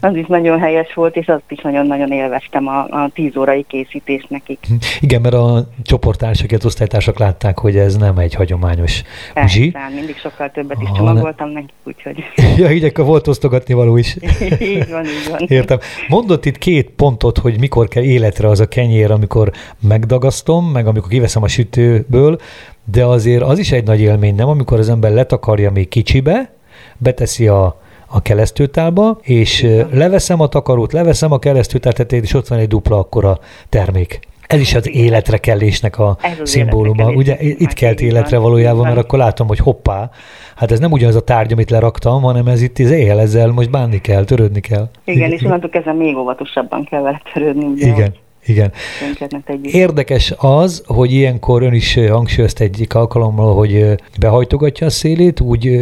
az 0.00 0.16
is 0.16 0.26
nagyon 0.26 0.58
helyes 0.58 0.94
volt, 0.94 1.16
és 1.16 1.28
azt 1.28 1.42
is 1.48 1.60
nagyon-nagyon 1.60 2.12
élveztem 2.12 2.66
a, 2.66 2.78
a 2.78 3.10
tíz 3.14 3.36
órai 3.36 3.64
készítés 3.68 4.26
nekik. 4.28 4.66
Igen, 5.00 5.20
mert 5.20 5.34
a 5.34 5.68
csoporttársak, 5.82 6.50
osztálytársak 6.64 7.18
látták, 7.18 7.58
hogy 7.58 7.76
ez 7.76 7.96
nem 7.96 8.18
egy 8.18 8.34
hagyományos 8.34 9.02
zsi. 9.46 9.76
mindig 9.94 10.16
sokkal 10.16 10.50
többet 10.50 10.82
is 10.82 10.88
csomagoltam 10.96 11.48
nekik, 11.50 11.74
úgyhogy... 11.84 12.24
Ja, 12.62 12.70
így 12.70 12.84
akkor 12.84 13.04
volt 13.04 13.28
osztogatni 13.28 13.74
való 13.74 13.96
is. 13.96 14.16
így 14.60 14.90
van, 14.90 15.04
így 15.04 15.28
van. 15.30 15.40
Értem. 15.46 15.78
Mondott 16.08 16.44
itt 16.44 16.58
két 16.58 16.90
pontot, 16.90 17.38
hogy 17.38 17.58
mikor 17.58 17.88
kell 17.88 18.02
életre 18.02 18.48
az 18.48 18.60
a 18.60 18.68
kenyér, 18.68 19.10
amikor 19.10 19.50
megdagasztom, 19.80 20.66
meg 20.66 20.86
amikor 20.86 21.08
kiveszem 21.08 21.42
a 21.42 21.48
sütőből, 21.48 22.38
de 22.84 23.04
azért 23.04 23.42
az 23.42 23.58
is 23.58 23.72
egy 23.72 23.84
nagy 23.84 24.00
élmény, 24.00 24.34
nem? 24.34 24.48
Amikor 24.48 24.78
az 24.78 24.88
ember 24.88 25.12
letakarja 25.12 25.70
még 25.70 25.88
kicsibe, 25.88 26.52
beteszi 26.98 27.46
a 27.48 27.80
a 28.12 28.22
keresztőtálba, 28.22 29.18
és 29.22 29.66
leveszem 29.92 30.40
a 30.40 30.46
takarót, 30.46 30.92
leveszem 30.92 31.32
a 31.32 31.38
keresztőtáltetét, 31.38 32.22
és 32.22 32.34
ott 32.34 32.48
van 32.48 32.58
egy 32.58 32.68
dupla 32.68 32.98
akkora 32.98 33.38
termék. 33.68 34.20
Ez 34.46 34.60
is 34.60 34.74
az 34.74 34.88
életre 34.94 35.38
kellésnek 35.38 35.98
a 35.98 36.16
szimbóluma. 36.42 37.12
Ugye 37.12 37.36
itt 37.40 37.72
kelt 37.72 38.00
életre 38.00 38.38
valójában, 38.38 38.84
mert 38.84 38.96
akkor 38.96 39.18
látom, 39.18 39.46
hogy 39.46 39.58
hoppá, 39.58 40.10
hát 40.56 40.72
ez 40.72 40.78
nem 40.78 40.92
ugyanaz 40.92 41.16
a 41.16 41.20
tárgy, 41.20 41.52
amit 41.52 41.70
leraktam, 41.70 42.22
hanem 42.22 42.46
ez 42.46 42.62
itt 42.62 42.78
az 42.78 42.90
él, 42.90 43.18
ezzel 43.18 43.48
most 43.48 43.70
bánni 43.70 44.00
kell, 44.00 44.24
törődni 44.24 44.60
kell. 44.60 44.88
Igen, 45.04 45.30
és 45.30 45.42
onnantól 45.42 45.70
kezdve 45.70 45.92
még 45.92 46.16
óvatosabban 46.16 46.84
kell 46.84 47.02
vele 47.02 47.22
törődni. 47.32 47.64
Ugye? 47.64 47.86
Igen. 47.86 48.14
Igen. 48.46 48.72
Érdekes 49.62 50.34
az, 50.36 50.82
hogy 50.86 51.12
ilyenkor 51.12 51.62
ön 51.62 51.72
is 51.72 51.94
hangsúlyozta 51.94 52.64
egyik 52.64 52.94
alkalommal, 52.94 53.54
hogy 53.54 53.94
behajtogatja 54.18 54.86
a 54.86 54.90
szélét, 54.90 55.40
úgy 55.40 55.80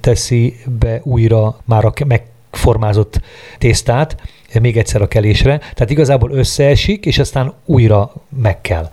teszi 0.00 0.56
be 0.78 1.00
újra 1.04 1.56
már 1.64 1.84
a 1.84 1.92
megformázott 2.06 3.20
tésztát, 3.58 4.16
még 4.60 4.76
egyszer 4.76 5.02
a 5.02 5.08
kelésre, 5.08 5.58
tehát 5.58 5.90
igazából 5.90 6.30
összeesik, 6.30 7.06
és 7.06 7.18
aztán 7.18 7.52
újra 7.64 8.12
meg 8.42 8.60
kell. 8.60 8.90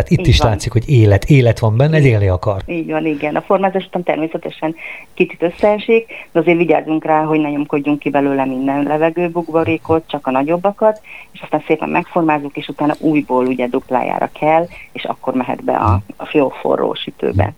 Tehát 0.00 0.14
itt 0.18 0.26
Így 0.26 0.28
is 0.28 0.38
van. 0.38 0.48
látszik, 0.50 0.72
hogy 0.72 0.88
élet, 0.88 1.24
élet 1.24 1.58
van 1.58 1.76
benne, 1.76 1.96
egy 1.96 2.04
élni 2.04 2.28
akar. 2.28 2.62
Így 2.66 2.90
van, 2.90 3.06
igen. 3.06 3.36
A 3.36 3.40
formázás 3.40 3.88
természetesen 4.04 4.74
kicsit 5.14 5.42
összeesik, 5.42 6.06
de 6.32 6.40
azért 6.40 6.56
vigyázzunk 6.56 7.04
rá, 7.04 7.22
hogy 7.22 7.40
ne 7.40 7.50
nyomkodjunk 7.50 7.98
ki 7.98 8.10
belőle 8.10 8.44
minden 8.44 8.82
levegőbukbarékot, 8.82 10.02
csak 10.06 10.26
a 10.26 10.30
nagyobbakat, 10.30 11.00
és 11.32 11.40
aztán 11.40 11.62
szépen 11.66 11.88
megformázunk, 11.88 12.56
és 12.56 12.68
utána 12.68 12.94
újból 12.98 13.46
ugye 13.46 13.66
duplájára 13.66 14.30
kell, 14.40 14.66
és 14.92 15.04
akkor 15.04 15.34
mehet 15.34 15.64
be 15.64 15.72
a, 15.72 16.02
a 16.16 16.26
fió 16.26 16.48
forró 16.48 16.94
sütőbe. 16.94 17.52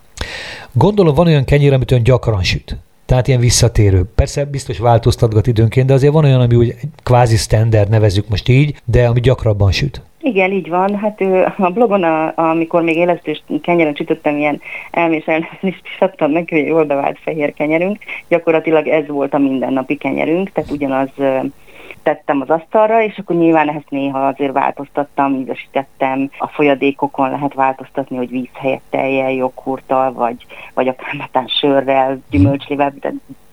Gondolom 0.72 1.14
van 1.14 1.26
olyan 1.26 1.44
kenyér, 1.44 1.72
amit 1.72 1.90
ön 1.90 2.02
gyakran 2.02 2.42
süt. 2.42 2.76
Tehát 3.06 3.28
ilyen 3.28 3.40
visszatérő. 3.40 4.04
Persze 4.14 4.44
biztos 4.44 4.78
változtatgat 4.78 5.46
időnként, 5.46 5.86
de 5.86 5.92
azért 5.92 6.12
van 6.12 6.24
olyan, 6.24 6.40
ami 6.40 6.54
úgy 6.54 6.74
kvázi 7.02 7.36
standard, 7.36 7.88
nevezzük 7.88 8.28
most 8.28 8.48
így, 8.48 8.80
de 8.84 9.06
ami 9.06 9.20
gyakrabban 9.20 9.72
süt. 9.72 10.02
Igen, 10.24 10.52
így 10.52 10.68
van. 10.68 10.98
Hát 10.98 11.20
a 11.58 11.70
blogon, 11.70 12.02
a, 12.02 12.32
amikor 12.36 12.82
még 12.82 12.96
élesztős 12.96 13.42
kenyeren 13.62 13.94
csütöttem, 13.94 14.36
ilyen 14.36 14.60
elmés 14.90 15.24
elnézést 15.24 15.84
is 15.94 16.00
adtam 16.00 16.30
neki, 16.30 16.58
hogy 16.58 16.68
jól 16.68 16.84
bevált 16.84 17.18
fehér 17.18 17.54
kenyerünk. 17.54 17.98
Gyakorlatilag 18.28 18.86
ez 18.88 19.06
volt 19.06 19.34
a 19.34 19.38
mindennapi 19.38 19.96
kenyerünk, 19.96 20.52
tehát 20.52 20.70
ugyanaz 20.70 21.10
tettem 22.02 22.40
az 22.40 22.50
asztalra, 22.50 23.02
és 23.02 23.18
akkor 23.18 23.36
nyilván 23.36 23.68
ezt 23.68 23.90
néha 23.90 24.26
azért 24.26 24.52
változtattam, 24.52 25.34
ízesítettem. 25.34 26.30
A 26.38 26.46
folyadékokon 26.46 27.30
lehet 27.30 27.54
változtatni, 27.54 28.16
hogy 28.16 28.30
víz 28.30 28.48
helyett 28.54 28.82
teljel, 28.90 29.30
joghurttal, 29.30 30.12
vagy, 30.12 30.46
vagy 30.74 30.88
akár 30.88 31.14
metán 31.18 31.46
sörrel, 31.46 32.22
gyümölcslével, 32.30 32.92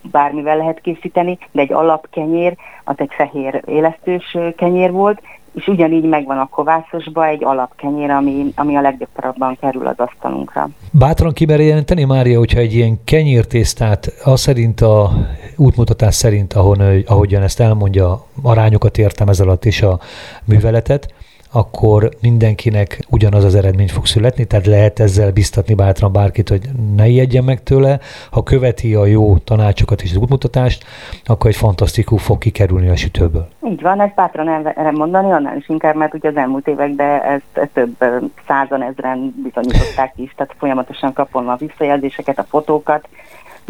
bármivel 0.02 0.56
lehet 0.56 0.80
készíteni, 0.80 1.38
de 1.50 1.60
egy 1.60 1.72
alapkenyér, 1.72 2.56
az 2.84 2.94
egy 2.98 3.12
fehér 3.12 3.62
élesztős 3.66 4.36
kenyér 4.56 4.90
volt, 4.90 5.22
és 5.54 5.66
ugyanígy 5.66 6.04
megvan 6.04 6.38
a 6.38 6.48
kovászosba 6.48 7.26
egy 7.26 7.44
alapkenyér, 7.44 8.10
ami, 8.10 8.52
ami 8.54 8.76
a 8.76 8.80
leggyakrabban 8.80 9.56
kerül 9.60 9.86
az 9.86 9.98
asztalunkra. 9.98 10.68
Bátran 10.92 11.32
kimer 11.32 11.60
jelenteni, 11.60 12.04
Mária, 12.04 12.38
hogyha 12.38 12.58
egy 12.58 12.74
ilyen 12.74 13.04
kenyértésztát, 13.04 14.12
az 14.24 14.40
szerint 14.40 14.80
a 14.80 15.10
útmutatás 15.56 16.14
szerint, 16.14 16.52
ahon, 16.52 16.80
ahogyan 17.06 17.42
ezt 17.42 17.60
elmondja, 17.60 18.24
arányokat 18.42 18.98
értem 18.98 19.28
ez 19.28 19.40
alatt 19.40 19.64
is 19.64 19.82
a 19.82 19.98
műveletet, 20.44 21.14
akkor 21.52 22.08
mindenkinek 22.20 23.00
ugyanaz 23.08 23.44
az 23.44 23.54
eredmény 23.54 23.88
fog 23.88 24.06
születni, 24.06 24.44
tehát 24.44 24.66
lehet 24.66 25.00
ezzel 25.00 25.32
biztatni 25.32 25.74
bátran 25.74 26.12
bárkit, 26.12 26.48
hogy 26.48 26.60
ne 26.96 27.06
ijedjen 27.06 27.44
meg 27.44 27.62
tőle. 27.62 27.98
Ha 28.30 28.42
követi 28.42 28.94
a 28.94 29.06
jó 29.06 29.38
tanácsokat 29.38 30.02
és 30.02 30.10
az 30.10 30.16
útmutatást, 30.16 30.84
akkor 31.24 31.50
egy 31.50 31.56
fantasztikus 31.56 32.22
fog 32.22 32.38
kikerülni 32.38 32.88
a 32.88 32.96
sütőből. 32.96 33.48
Így 33.68 33.82
van, 33.82 34.00
ezt 34.00 34.14
bátran 34.14 34.48
el 34.74 34.92
mondani, 34.92 35.32
annál 35.32 35.56
is 35.56 35.68
inkább, 35.68 35.94
mert 35.94 36.14
ugye 36.14 36.28
az 36.28 36.36
elmúlt 36.36 36.68
években 36.68 37.22
ezt, 37.22 37.42
ezt 37.52 37.70
több 37.72 38.04
százan 38.46 38.82
ezren 38.82 39.34
bizonyították 39.42 40.12
is, 40.16 40.34
tehát 40.36 40.54
folyamatosan 40.58 41.12
kapom 41.12 41.48
a 41.48 41.56
visszajelzéseket, 41.56 42.38
a 42.38 42.46
fotókat, 42.48 43.08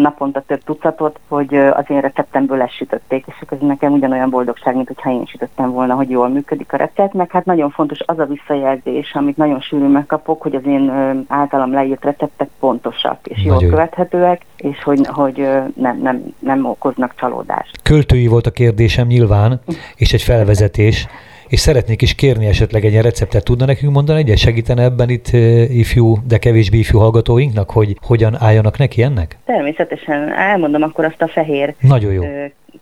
naponta 0.01 0.43
több 0.47 0.65
tucatot, 0.65 1.19
hogy 1.29 1.55
az 1.55 1.85
én 1.89 2.01
receptemből 2.01 2.69
sütötték, 2.69 3.25
és 3.27 3.35
ez 3.51 3.59
nekem 3.61 3.93
ugyanolyan 3.93 4.31
boldogság, 4.31 4.75
mint 4.75 4.87
hogyha 4.87 5.11
én 5.11 5.27
sütöttem 5.27 5.71
volna, 5.71 5.95
hogy 5.95 6.11
jól 6.11 6.29
működik 6.29 6.73
a 6.73 6.77
recept, 6.77 7.15
meg 7.15 7.31
hát 7.31 7.45
nagyon 7.45 7.71
fontos 7.71 7.99
az 8.07 8.19
a 8.19 8.25
visszajelzés, 8.25 9.13
amit 9.15 9.37
nagyon 9.37 9.61
sűrűn 9.61 9.91
megkapok, 9.91 10.43
hogy 10.43 10.55
az 10.55 10.67
én 10.67 10.93
általam 11.29 11.73
leírt 11.73 12.05
receptek 12.05 12.49
pontosak 12.59 13.27
és 13.27 13.45
jól 13.45 13.55
nagyon. 13.55 13.71
követhetőek, 13.71 14.45
és 14.57 14.83
hogy, 14.83 15.07
hogy 15.07 15.49
nem, 15.75 15.99
nem, 16.03 16.35
nem 16.39 16.65
okoznak 16.65 17.15
csalódást. 17.17 17.83
Költői 17.83 18.27
volt 18.27 18.47
a 18.47 18.51
kérdésem 18.51 19.07
nyilván, 19.07 19.61
és 19.97 20.13
egy 20.13 20.23
felvezetés 20.23 21.07
és 21.51 21.61
szeretnék 21.61 22.03
is 22.03 22.15
kérni 22.15 22.47
esetleg 22.47 22.85
egy 22.85 22.91
ilyen 22.91 23.03
receptet. 23.03 23.45
Tudna 23.45 23.65
nekünk 23.65 23.93
mondani 23.93 24.19
egyet? 24.21 24.39
Segítene 24.39 24.83
ebben 24.83 25.09
itt 25.09 25.29
ifjú, 25.69 26.17
de 26.27 26.39
kevésbé 26.39 26.79
ifjú 26.79 26.99
hallgatóinknak, 26.99 27.71
hogy 27.71 27.97
hogyan 28.03 28.37
álljanak 28.41 28.79
neki 28.79 29.03
ennek? 29.03 29.37
Természetesen. 29.45 30.33
Elmondom 30.33 30.83
akkor 30.83 31.05
azt 31.05 31.23
a 31.23 31.29
fehér 31.29 31.75
Nagyon 31.81 32.13
jó. 32.13 32.23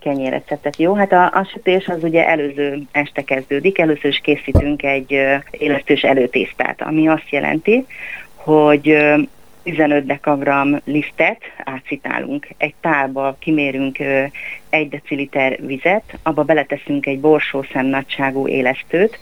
kenyérreceptet. 0.00 0.76
Jó, 0.76 0.94
hát 0.94 1.12
a, 1.12 1.24
a 1.24 1.48
sütés 1.52 1.86
az 1.86 2.02
ugye 2.02 2.28
előző 2.28 2.82
este 2.92 3.22
kezdődik. 3.22 3.78
Először 3.78 4.10
is 4.10 4.18
készítünk 4.18 4.82
egy 4.82 5.20
élesztős 5.50 6.02
előtésztát, 6.02 6.82
ami 6.82 7.08
azt 7.08 7.30
jelenti, 7.30 7.86
hogy 8.34 8.96
15 9.68 10.06
dekagram 10.06 10.80
lisztet 10.84 11.38
átszitálunk. 11.64 12.48
Egy 12.56 12.74
tálba 12.80 13.36
kimérünk 13.38 13.98
egy 14.70 14.88
deciliter 14.88 15.58
vizet, 15.66 16.18
abba 16.22 16.42
beleteszünk 16.42 17.06
egy 17.06 17.20
borsószem 17.20 17.86
nagyságú 17.86 18.48
élesztőt, 18.48 19.18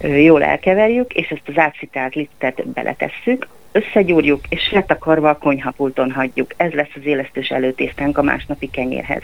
jól 0.00 0.42
elkeverjük, 0.42 1.12
és 1.12 1.28
ezt 1.28 1.48
az 1.48 1.58
átszitált 1.58 2.14
lisztet 2.14 2.68
beletesszük, 2.68 3.48
összegyúrjuk, 3.72 4.40
és 4.48 4.70
letakarva 4.70 5.28
a 5.28 5.38
konyhapulton 5.38 6.12
hagyjuk. 6.12 6.50
Ez 6.56 6.72
lesz 6.72 6.94
az 6.94 7.04
élesztős 7.06 7.48
előtésztánk 7.48 8.18
a 8.18 8.22
másnapi 8.22 8.70
kenyérhez. 8.70 9.22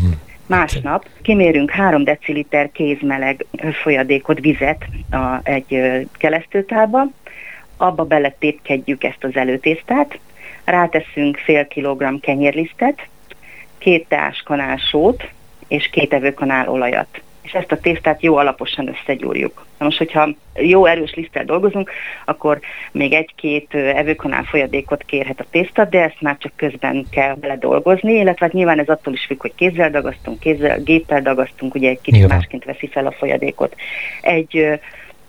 Hm. 0.00 0.12
Másnap 0.46 1.06
kimérünk 1.22 1.70
3 1.70 2.04
deciliter 2.04 2.72
kézmeleg 2.72 3.46
folyadékot, 3.82 4.40
vizet 4.40 4.84
a, 5.10 5.40
egy 5.42 5.80
kelesztőtálba, 6.12 7.06
abba 7.76 8.04
beletépkedjük 8.04 9.04
ezt 9.04 9.24
az 9.24 9.36
előtésztát, 9.36 10.18
ráteszünk 10.64 11.36
fél 11.36 11.66
kilogramm 11.66 12.16
kenyérlisztet, 12.16 13.08
két 13.78 14.08
teáskanál 14.08 14.76
sót 14.76 15.28
és 15.68 15.88
két 15.90 16.12
evőkanál 16.12 16.68
olajat. 16.68 17.20
És 17.42 17.52
ezt 17.52 17.72
a 17.72 17.80
tésztát 17.80 18.22
jó 18.22 18.36
alaposan 18.36 18.88
összegyúrjuk. 18.88 19.66
Na 19.78 19.84
most, 19.84 19.98
hogyha 19.98 20.28
jó 20.54 20.86
erős 20.86 21.14
liszttel 21.14 21.44
dolgozunk, 21.44 21.90
akkor 22.24 22.60
még 22.92 23.12
egy-két 23.12 23.74
evőkanál 23.74 24.42
folyadékot 24.42 25.02
kérhet 25.02 25.40
a 25.40 25.46
tészta, 25.50 25.84
de 25.84 26.02
ezt 26.02 26.20
már 26.20 26.36
csak 26.38 26.52
közben 26.56 27.06
kell 27.10 27.34
bele 27.34 27.56
dolgozni, 27.56 28.12
illetve 28.12 28.46
hát 28.46 28.54
nyilván 28.54 28.78
ez 28.78 28.88
attól 28.88 29.12
is 29.12 29.24
függ, 29.24 29.40
hogy 29.40 29.54
kézzel 29.54 29.90
dagasztunk, 29.90 30.40
kézzel, 30.40 30.82
géppel 30.82 31.22
dagasztunk, 31.22 31.74
ugye 31.74 31.88
egy 31.88 32.00
kicsit 32.00 32.18
nyilván. 32.18 32.36
másként 32.36 32.64
veszi 32.64 32.86
fel 32.86 33.06
a 33.06 33.12
folyadékot. 33.12 33.76
Egy 34.20 34.80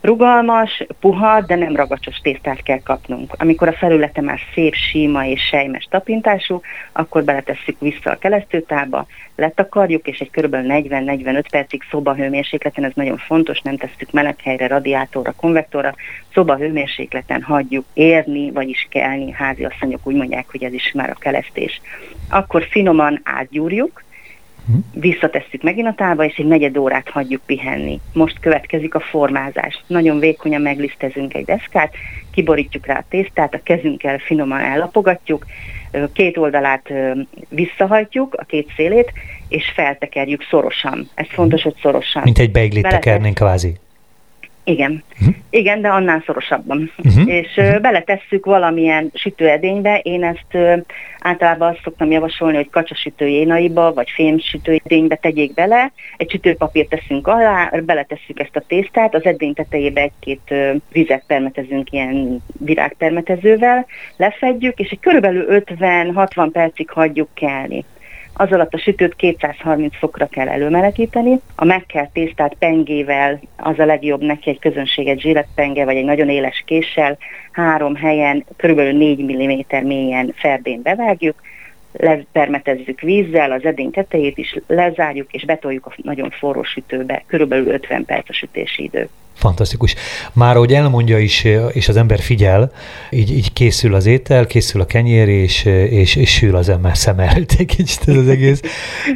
Rugalmas, 0.06 0.86
puha, 1.00 1.40
de 1.40 1.54
nem 1.54 1.76
ragacsos 1.76 2.16
tésztát 2.16 2.62
kell 2.62 2.80
kapnunk. 2.82 3.34
Amikor 3.38 3.68
a 3.68 3.72
felülete 3.72 4.20
már 4.20 4.38
szép, 4.54 4.74
síma 4.74 5.26
és 5.26 5.40
sejmes 5.40 5.86
tapintású, 5.90 6.60
akkor 6.92 7.24
beletesszük 7.24 7.80
vissza 7.80 8.10
a 8.10 8.18
kelesztőtába, 8.18 9.06
letakarjuk, 9.36 10.06
és 10.06 10.18
egy 10.18 10.30
kb. 10.30 10.54
40-45 10.54 11.44
percig 11.50 11.82
szobahőmérsékleten, 11.90 12.84
ez 12.84 12.92
nagyon 12.94 13.16
fontos, 13.16 13.60
nem 13.60 13.76
tesszük 13.76 14.10
meleghelyre, 14.10 14.66
radiátorra, 14.66 15.32
konvektorra, 15.32 15.94
szobahőmérsékleten 16.32 17.42
hagyjuk 17.42 17.84
érni, 17.92 18.50
vagyis 18.50 18.86
kelni, 18.90 19.32
házi 19.32 19.64
asszonyok 19.64 20.00
úgy 20.06 20.16
mondják, 20.16 20.46
hogy 20.50 20.64
ez 20.64 20.72
is 20.72 20.92
már 20.92 21.10
a 21.10 21.18
kelesztés. 21.18 21.80
Akkor 22.30 22.66
finoman 22.70 23.20
átgyúrjuk, 23.24 24.04
visszatesszük 24.92 25.62
megint 25.62 25.86
a 25.86 25.94
tálba, 25.96 26.24
és 26.24 26.36
egy 26.36 26.46
negyed 26.46 26.76
órát 26.76 27.08
hagyjuk 27.08 27.42
pihenni. 27.46 28.00
Most 28.12 28.40
következik 28.40 28.94
a 28.94 29.00
formázás. 29.00 29.82
Nagyon 29.86 30.18
vékonyan 30.18 30.60
meglisztezünk 30.60 31.34
egy 31.34 31.44
deszkát, 31.44 31.94
kiborítjuk 32.30 32.86
rá 32.86 32.98
a 32.98 33.04
tésztát, 33.08 33.54
a 33.54 33.60
kezünkkel 33.62 34.18
finoman 34.18 34.60
ellapogatjuk, 34.60 35.46
két 36.12 36.36
oldalát 36.36 36.92
visszahajtjuk, 37.48 38.34
a 38.34 38.44
két 38.44 38.72
szélét, 38.76 39.12
és 39.48 39.72
feltekerjük 39.74 40.42
szorosan. 40.50 41.08
Ez 41.14 41.26
fontos, 41.28 41.62
hogy 41.62 41.74
szorosan. 41.82 42.22
Mint 42.22 42.38
egy 42.38 42.50
beiglit 42.50 42.88
tekernénk 42.88 43.34
kvázi. 43.34 43.76
Igen, 44.68 45.02
uh-huh. 45.20 45.34
igen, 45.50 45.80
de 45.80 45.88
annál 45.88 46.22
szorosabban. 46.26 46.90
Uh-huh. 47.04 47.28
És 47.28 47.56
uh-huh. 47.56 47.80
beletesszük 47.80 48.44
valamilyen 48.44 49.10
sütőedénybe. 49.14 49.98
Én 49.98 50.24
ezt 50.24 50.46
uh, 50.52 50.78
általában 51.20 51.68
azt 51.68 51.80
szoktam 51.82 52.10
javasolni, 52.10 52.56
hogy 52.56 52.70
kacsasütő 52.70 53.26
énaiba, 53.26 53.92
vagy 53.92 54.10
fémsütőedénybe 54.10 55.16
tegyék 55.16 55.54
bele. 55.54 55.92
Egy 56.16 56.30
sütőpapírt 56.30 56.88
teszünk 56.88 57.26
alá, 57.26 57.72
beletesszük 57.84 58.40
ezt 58.40 58.56
a 58.56 58.64
tésztát, 58.66 59.14
az 59.14 59.24
edény 59.24 59.54
tetejébe 59.54 60.00
egy-két 60.00 60.42
uh, 60.50 60.74
vizet 60.92 61.24
permetezünk 61.26 61.92
ilyen 61.92 62.42
virágpermetezővel, 62.58 63.86
lefedjük, 64.16 64.78
és 64.78 64.90
egy 64.90 65.00
körülbelül 65.00 65.62
50-60 65.66 66.48
percig 66.52 66.90
hagyjuk 66.90 67.28
kelni 67.34 67.84
az 68.36 68.52
alatt 68.52 68.74
a 68.74 68.78
sütőt 68.78 69.14
230 69.16 69.96
fokra 69.96 70.26
kell 70.26 70.48
előmelegíteni. 70.48 71.40
A 71.54 71.64
megkelt 71.64 72.10
tésztát 72.10 72.54
pengével, 72.58 73.40
az 73.56 73.78
a 73.78 73.84
legjobb 73.84 74.22
neki 74.22 74.50
egy 74.50 74.58
közönséget 74.58 75.20
zsírettpenge, 75.20 75.84
vagy 75.84 75.96
egy 75.96 76.04
nagyon 76.04 76.28
éles 76.28 76.62
késsel, 76.66 77.18
három 77.52 77.94
helyen, 77.94 78.44
kb. 78.56 78.80
4 78.80 79.22
mm 79.22 79.86
mélyen 79.86 80.32
ferdén 80.36 80.82
bevágjuk, 80.82 81.40
lepermetezzük 81.92 83.00
vízzel, 83.00 83.52
az 83.52 83.64
edény 83.64 83.90
tetejét 83.90 84.38
is 84.38 84.56
lezárjuk, 84.66 85.32
és 85.32 85.44
betoljuk 85.44 85.86
a 85.86 85.94
nagyon 85.96 86.30
forró 86.30 86.62
sütőbe, 86.62 87.24
körülbelül 87.26 87.66
50 87.66 88.04
perc 88.04 88.28
a 88.28 88.32
sütési 88.32 88.82
idő. 88.82 89.08
Fantasztikus. 89.36 89.94
Már 90.32 90.56
ahogy 90.56 90.72
elmondja 90.72 91.18
is, 91.18 91.44
és 91.72 91.88
az 91.88 91.96
ember 91.96 92.20
figyel, 92.20 92.72
így, 93.10 93.36
így 93.36 93.52
készül 93.52 93.94
az 93.94 94.06
étel, 94.06 94.46
készül 94.46 94.80
a 94.80 94.86
kenyér, 94.86 95.28
és, 95.28 95.64
és, 95.90 96.16
és 96.16 96.32
sül 96.34 96.56
az 96.56 96.68
ember 96.68 96.96
szem 96.96 97.18
előtt 97.18 97.54
egy 97.58 97.66
kicsit 97.66 98.08
ez 98.08 98.16
az 98.16 98.28
egész. 98.28 98.60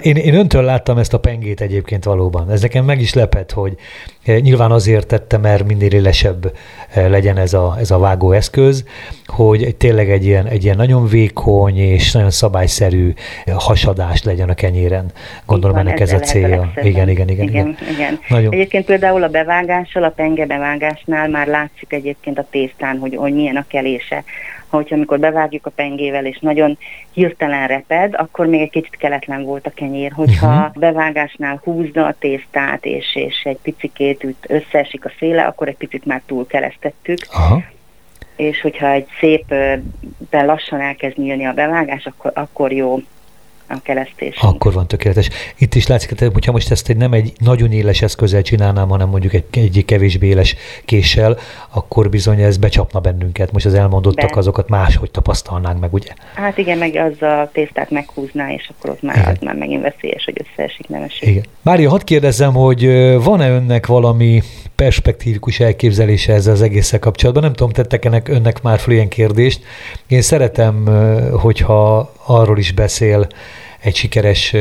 Én, 0.03 0.17
én 0.17 0.35
öntől 0.35 0.63
láttam 0.63 0.99
ezt 0.99 1.15
a 1.15 1.19
pengét 1.19 1.61
egyébként 1.61 2.05
valóban. 2.05 2.51
Ez 2.51 2.61
nekem 2.61 2.85
meg 2.85 3.01
is 3.01 3.15
lepett, 3.15 3.53
hogy 3.53 3.77
nyilván 4.25 4.71
azért 4.71 5.07
tette, 5.07 5.37
mert 5.37 5.67
minél 5.67 5.93
élesebb 5.93 6.53
legyen 6.95 7.37
ez 7.37 7.53
a, 7.53 7.77
ez 7.79 7.91
a 7.91 7.99
vágóeszköz, 7.99 8.85
hogy 9.27 9.77
tényleg 9.77 10.11
egy 10.11 10.25
ilyen, 10.25 10.47
egy 10.47 10.65
ilyen 10.65 10.77
nagyon 10.77 11.09
vékony 11.09 11.79
és 11.79 12.13
nagyon 12.13 12.31
szabályszerű 12.31 13.13
hasadás 13.53 14.23
legyen 14.23 14.49
a 14.49 14.55
kenyéren. 14.55 15.13
Gondolom 15.47 15.77
van, 15.77 15.87
ennek 15.87 16.01
ez 16.01 16.13
a 16.13 16.19
célja. 16.19 16.73
Igen, 16.83 17.09
igen, 17.09 17.09
igen, 17.09 17.29
igen, 17.29 17.49
igen. 17.49 17.77
igen. 17.93 18.21
Nagyon. 18.29 18.53
Egyébként 18.53 18.85
például 18.85 19.23
a 19.23 19.29
bevágással, 19.29 20.05
a 20.11 20.15
penge 20.23 20.47
bevágásnál 20.47 21.29
már 21.29 21.47
látszik 21.47 21.93
egyébként 21.93 22.39
a 22.39 22.47
tésztán, 22.51 22.99
hogy, 22.99 23.17
hogy 23.17 23.35
milyen 23.35 23.57
a 23.57 23.67
kelése 23.67 24.25
hogyha 24.71 24.95
amikor 24.95 25.19
bevágjuk 25.19 25.67
a 25.67 25.71
pengével, 25.71 26.27
és 26.27 26.39
nagyon 26.39 26.79
hirtelen 27.13 27.67
reped, 27.67 28.15
akkor 28.15 28.47
még 28.47 28.61
egy 28.61 28.71
kicsit 28.71 28.97
keletlen 28.97 29.43
volt 29.43 29.67
a 29.67 29.71
kenyér. 29.75 30.13
Hogyha 30.13 30.47
uh-huh. 30.47 30.73
bevágásnál 30.75 31.61
húzna 31.65 32.07
a 32.07 32.15
tésztát, 32.19 32.85
és, 32.85 33.17
és 33.17 33.41
egy 33.45 33.59
picikét 33.63 34.27
összeesik 34.49 35.05
a 35.05 35.13
széle, 35.19 35.43
akkor 35.43 35.69
egy 35.69 35.77
picit 35.77 36.05
már 36.05 36.23
túl 36.27 36.47
keresztettük. 36.47 37.19
Uh-huh 37.33 37.63
és 38.41 38.61
hogyha 38.61 38.91
egy 38.91 39.07
szép, 39.21 39.55
lassan 40.31 40.81
elkezd 40.81 41.19
nyílni 41.19 41.47
a 41.47 41.53
bevágás, 41.53 42.07
akkor, 42.07 42.31
akkor 42.35 42.73
jó 42.73 42.99
a 43.71 43.81
keresztés. 43.83 44.37
Akkor 44.41 44.73
van 44.73 44.87
tökéletes. 44.87 45.29
Itt 45.59 45.75
is 45.75 45.87
látszik, 45.87 46.19
hogy 46.19 46.33
hogyha 46.33 46.53
most 46.53 46.71
ezt 46.71 46.89
egy, 46.89 46.97
nem 46.97 47.13
egy 47.13 47.33
nagyon 47.39 47.73
éles 47.73 48.03
eszközzel 48.03 48.43
csinálnám, 48.43 48.89
hanem 48.89 49.09
mondjuk 49.09 49.33
egy, 49.33 49.45
egy 49.53 49.85
kevésbé 49.85 50.27
éles 50.27 50.57
késsel, 50.85 51.39
akkor 51.71 52.09
bizony 52.09 52.41
ez 52.41 52.57
becsapna 52.57 53.01
bennünket. 53.01 53.53
Most 53.53 53.67
az 53.67 53.75
elmondottak 53.75 54.31
Be. 54.31 54.39
azokat 54.39 54.69
máshogy 54.69 55.11
tapasztalnánk 55.11 55.81
meg, 55.81 55.93
ugye? 55.93 56.11
Hát 56.35 56.59
igen, 56.59 56.79
meg 56.79 56.95
az 56.95 57.23
a 57.23 57.51
tésztát 57.53 57.91
meghúzná, 57.91 58.53
és 58.53 58.71
akkor 58.77 58.91
ott 58.91 59.03
már, 59.03 59.29
az 59.29 59.39
már 59.41 59.55
megint 59.55 59.83
veszélyes, 59.83 60.25
hogy 60.25 60.47
összeesik, 60.51 60.89
nem 60.89 61.03
esik. 61.03 61.29
Igen. 61.29 61.45
Mária, 61.63 61.91
hadd 61.91 62.05
kérdezzem, 62.05 62.53
hogy 62.53 62.87
van-e 63.23 63.51
önnek 63.51 63.87
valami 63.87 64.43
perspektívikus 64.81 65.61
elképzelése 65.61 66.33
ezzel 66.33 66.53
az 66.53 66.63
egésszel 66.63 66.99
kapcsolatban? 66.99 67.43
Nem 67.43 67.53
tudom, 67.53 67.73
tettek 67.73 68.05
ennek 68.05 68.29
önnek 68.29 68.63
már 68.63 68.79
fel 68.79 68.93
ilyen 68.93 69.09
kérdést. 69.09 69.63
Én 70.07 70.23
szeretem, 70.23 70.87
hogyha 71.33 72.13
arról 72.25 72.59
is 72.59 72.73
beszél 72.73 73.27
egy 73.81 73.95
sikeres 73.95 74.55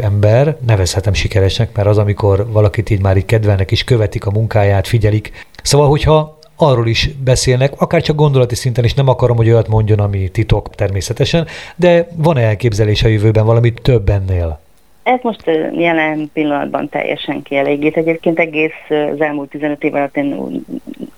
ember, 0.00 0.56
nevezhetem 0.66 1.12
sikeresnek, 1.12 1.76
mert 1.76 1.88
az, 1.88 1.98
amikor 1.98 2.46
valakit 2.50 2.90
így 2.90 3.00
már 3.00 3.16
így 3.16 3.24
kedvelnek 3.24 3.70
és 3.70 3.84
követik 3.84 4.26
a 4.26 4.30
munkáját, 4.30 4.86
figyelik. 4.86 5.46
Szóval, 5.62 5.88
hogyha 5.88 6.38
arról 6.56 6.86
is 6.86 7.10
beszélnek, 7.24 7.72
akár 7.80 8.02
csak 8.02 8.16
gondolati 8.16 8.54
szinten 8.54 8.84
is, 8.84 8.94
nem 8.94 9.08
akarom, 9.08 9.36
hogy 9.36 9.50
olyat 9.50 9.68
mondjon, 9.68 9.98
ami 9.98 10.28
titok 10.28 10.74
természetesen, 10.74 11.46
de 11.76 12.08
van-e 12.16 12.40
elképzelés 12.40 13.02
a 13.02 13.08
jövőben 13.08 13.46
valami 13.46 13.72
több 13.72 14.08
ennél? 14.08 14.60
Ez 15.08 15.18
most 15.22 15.46
jelen 15.72 16.30
pillanatban 16.32 16.88
teljesen 16.88 17.42
kielégít. 17.42 17.96
Egyébként 17.96 18.38
egész 18.38 18.72
az 18.88 19.20
elmúlt 19.20 19.50
15 19.50 19.84
év 19.84 19.94
alatt 19.94 20.16
én 20.16 20.64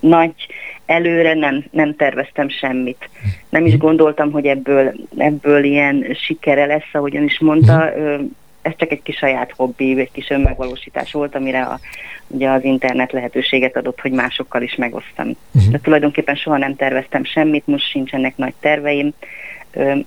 nagy 0.01 0.35
előre 0.87 1.35
nem, 1.35 1.65
nem 1.71 1.97
terveztem 1.97 2.49
semmit. 2.49 3.09
Nem 3.49 3.67
is 3.67 3.77
gondoltam, 3.77 4.33
hogy 4.33 4.47
ebből, 4.47 4.95
ebből 5.17 5.65
ilyen 5.65 6.07
sikere 6.25 6.67
lesz, 6.67 6.89
ahogyan 6.93 7.23
is 7.23 7.41
mondta. 7.41 7.93
Ez 8.63 8.73
csak 8.77 8.91
egy 8.91 9.03
kis 9.03 9.17
saját 9.17 9.53
hobbi, 9.57 10.01
egy 10.01 10.13
kis 10.13 10.31
önmegvalósítás 10.31 11.13
volt, 11.13 11.35
amire 11.35 11.63
a, 11.63 11.81
ugye 12.27 12.49
az 12.49 12.65
internet 12.65 13.13
lehetőséget 13.13 13.77
adott, 13.77 14.01
hogy 14.01 14.13
másokkal 14.13 14.63
is 14.63 14.75
megosztam. 14.75 15.37
De 15.71 15.79
tulajdonképpen 15.79 16.35
soha 16.35 16.57
nem 16.57 16.77
terveztem 16.77 17.25
semmit, 17.25 17.67
most 17.67 17.91
sincsenek 17.91 18.37
nagy 18.37 18.55
terveim 18.61 19.13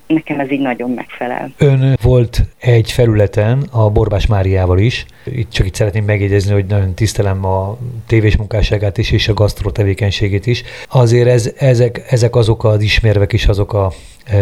nekem 0.07 0.39
ez 0.39 0.51
így 0.51 0.59
nagyon 0.59 0.89
megfelel. 0.89 1.51
Ön 1.57 1.97
volt 2.01 2.41
egy 2.59 2.91
felületen 2.91 3.67
a 3.71 3.89
Borbás 3.89 4.25
Máriával 4.25 4.79
is. 4.79 5.05
Itt 5.25 5.51
csak 5.51 5.65
itt 5.65 5.75
szeretném 5.75 6.05
megjegyezni, 6.05 6.53
hogy 6.53 6.65
nagyon 6.65 6.93
tisztelem 6.93 7.45
a 7.45 7.77
tévés 8.07 8.37
munkásságát 8.37 8.97
is, 8.97 9.11
és 9.11 9.27
a 9.27 9.33
gasztró 9.33 9.69
tevékenységét 9.69 10.45
is. 10.45 10.63
Azért 10.89 11.27
ez, 11.27 11.51
ezek, 11.57 12.05
ezek 12.09 12.35
azok 12.35 12.63
az 12.63 12.81
ismérvek 12.81 13.33
is, 13.33 13.45
azok 13.45 13.73
a 13.73 13.91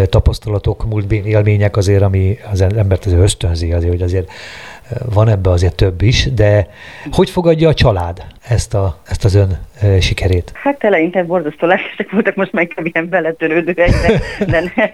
tapasztalatok, 0.06 0.86
múltbén 0.90 1.26
élmények 1.26 1.78
azért, 1.78 2.02
ami 2.02 2.38
az 2.52 2.62
embert 2.62 3.06
azért 3.06 3.22
ösztönzi, 3.22 3.72
azért, 3.72 3.92
hogy 3.92 4.02
azért 4.02 4.32
van 5.14 5.28
ebbe 5.28 5.50
azért 5.50 5.76
több 5.76 6.02
is, 6.02 6.30
de 6.34 6.68
hogy 7.12 7.30
fogadja 7.30 7.70
a 7.70 7.74
család 7.74 8.26
ezt, 8.50 8.74
a, 8.74 9.02
ezt 9.08 9.26
az 9.26 9.36
ön 9.36 9.60
e, 9.82 10.00
sikerét? 10.00 10.52
Hát 10.54 10.84
eleinte 10.84 11.24
borzasztó 11.24 11.68
lelkesek 11.68 12.12
voltak, 12.12 12.36
most 12.36 12.52
meg 12.52 12.74
ilyen 12.94 13.10
beletörődőek, 13.10 13.90
de, 13.90 14.20
de 14.46 14.72
ne, 14.76 14.92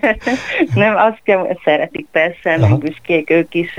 nem, 0.84 0.96
azt 0.96 1.20
kell, 1.24 1.58
szeretik 1.64 2.08
persze, 2.12 2.58
meg 2.58 2.78
büszkék 2.78 3.30
ők 3.30 3.54
is, 3.54 3.78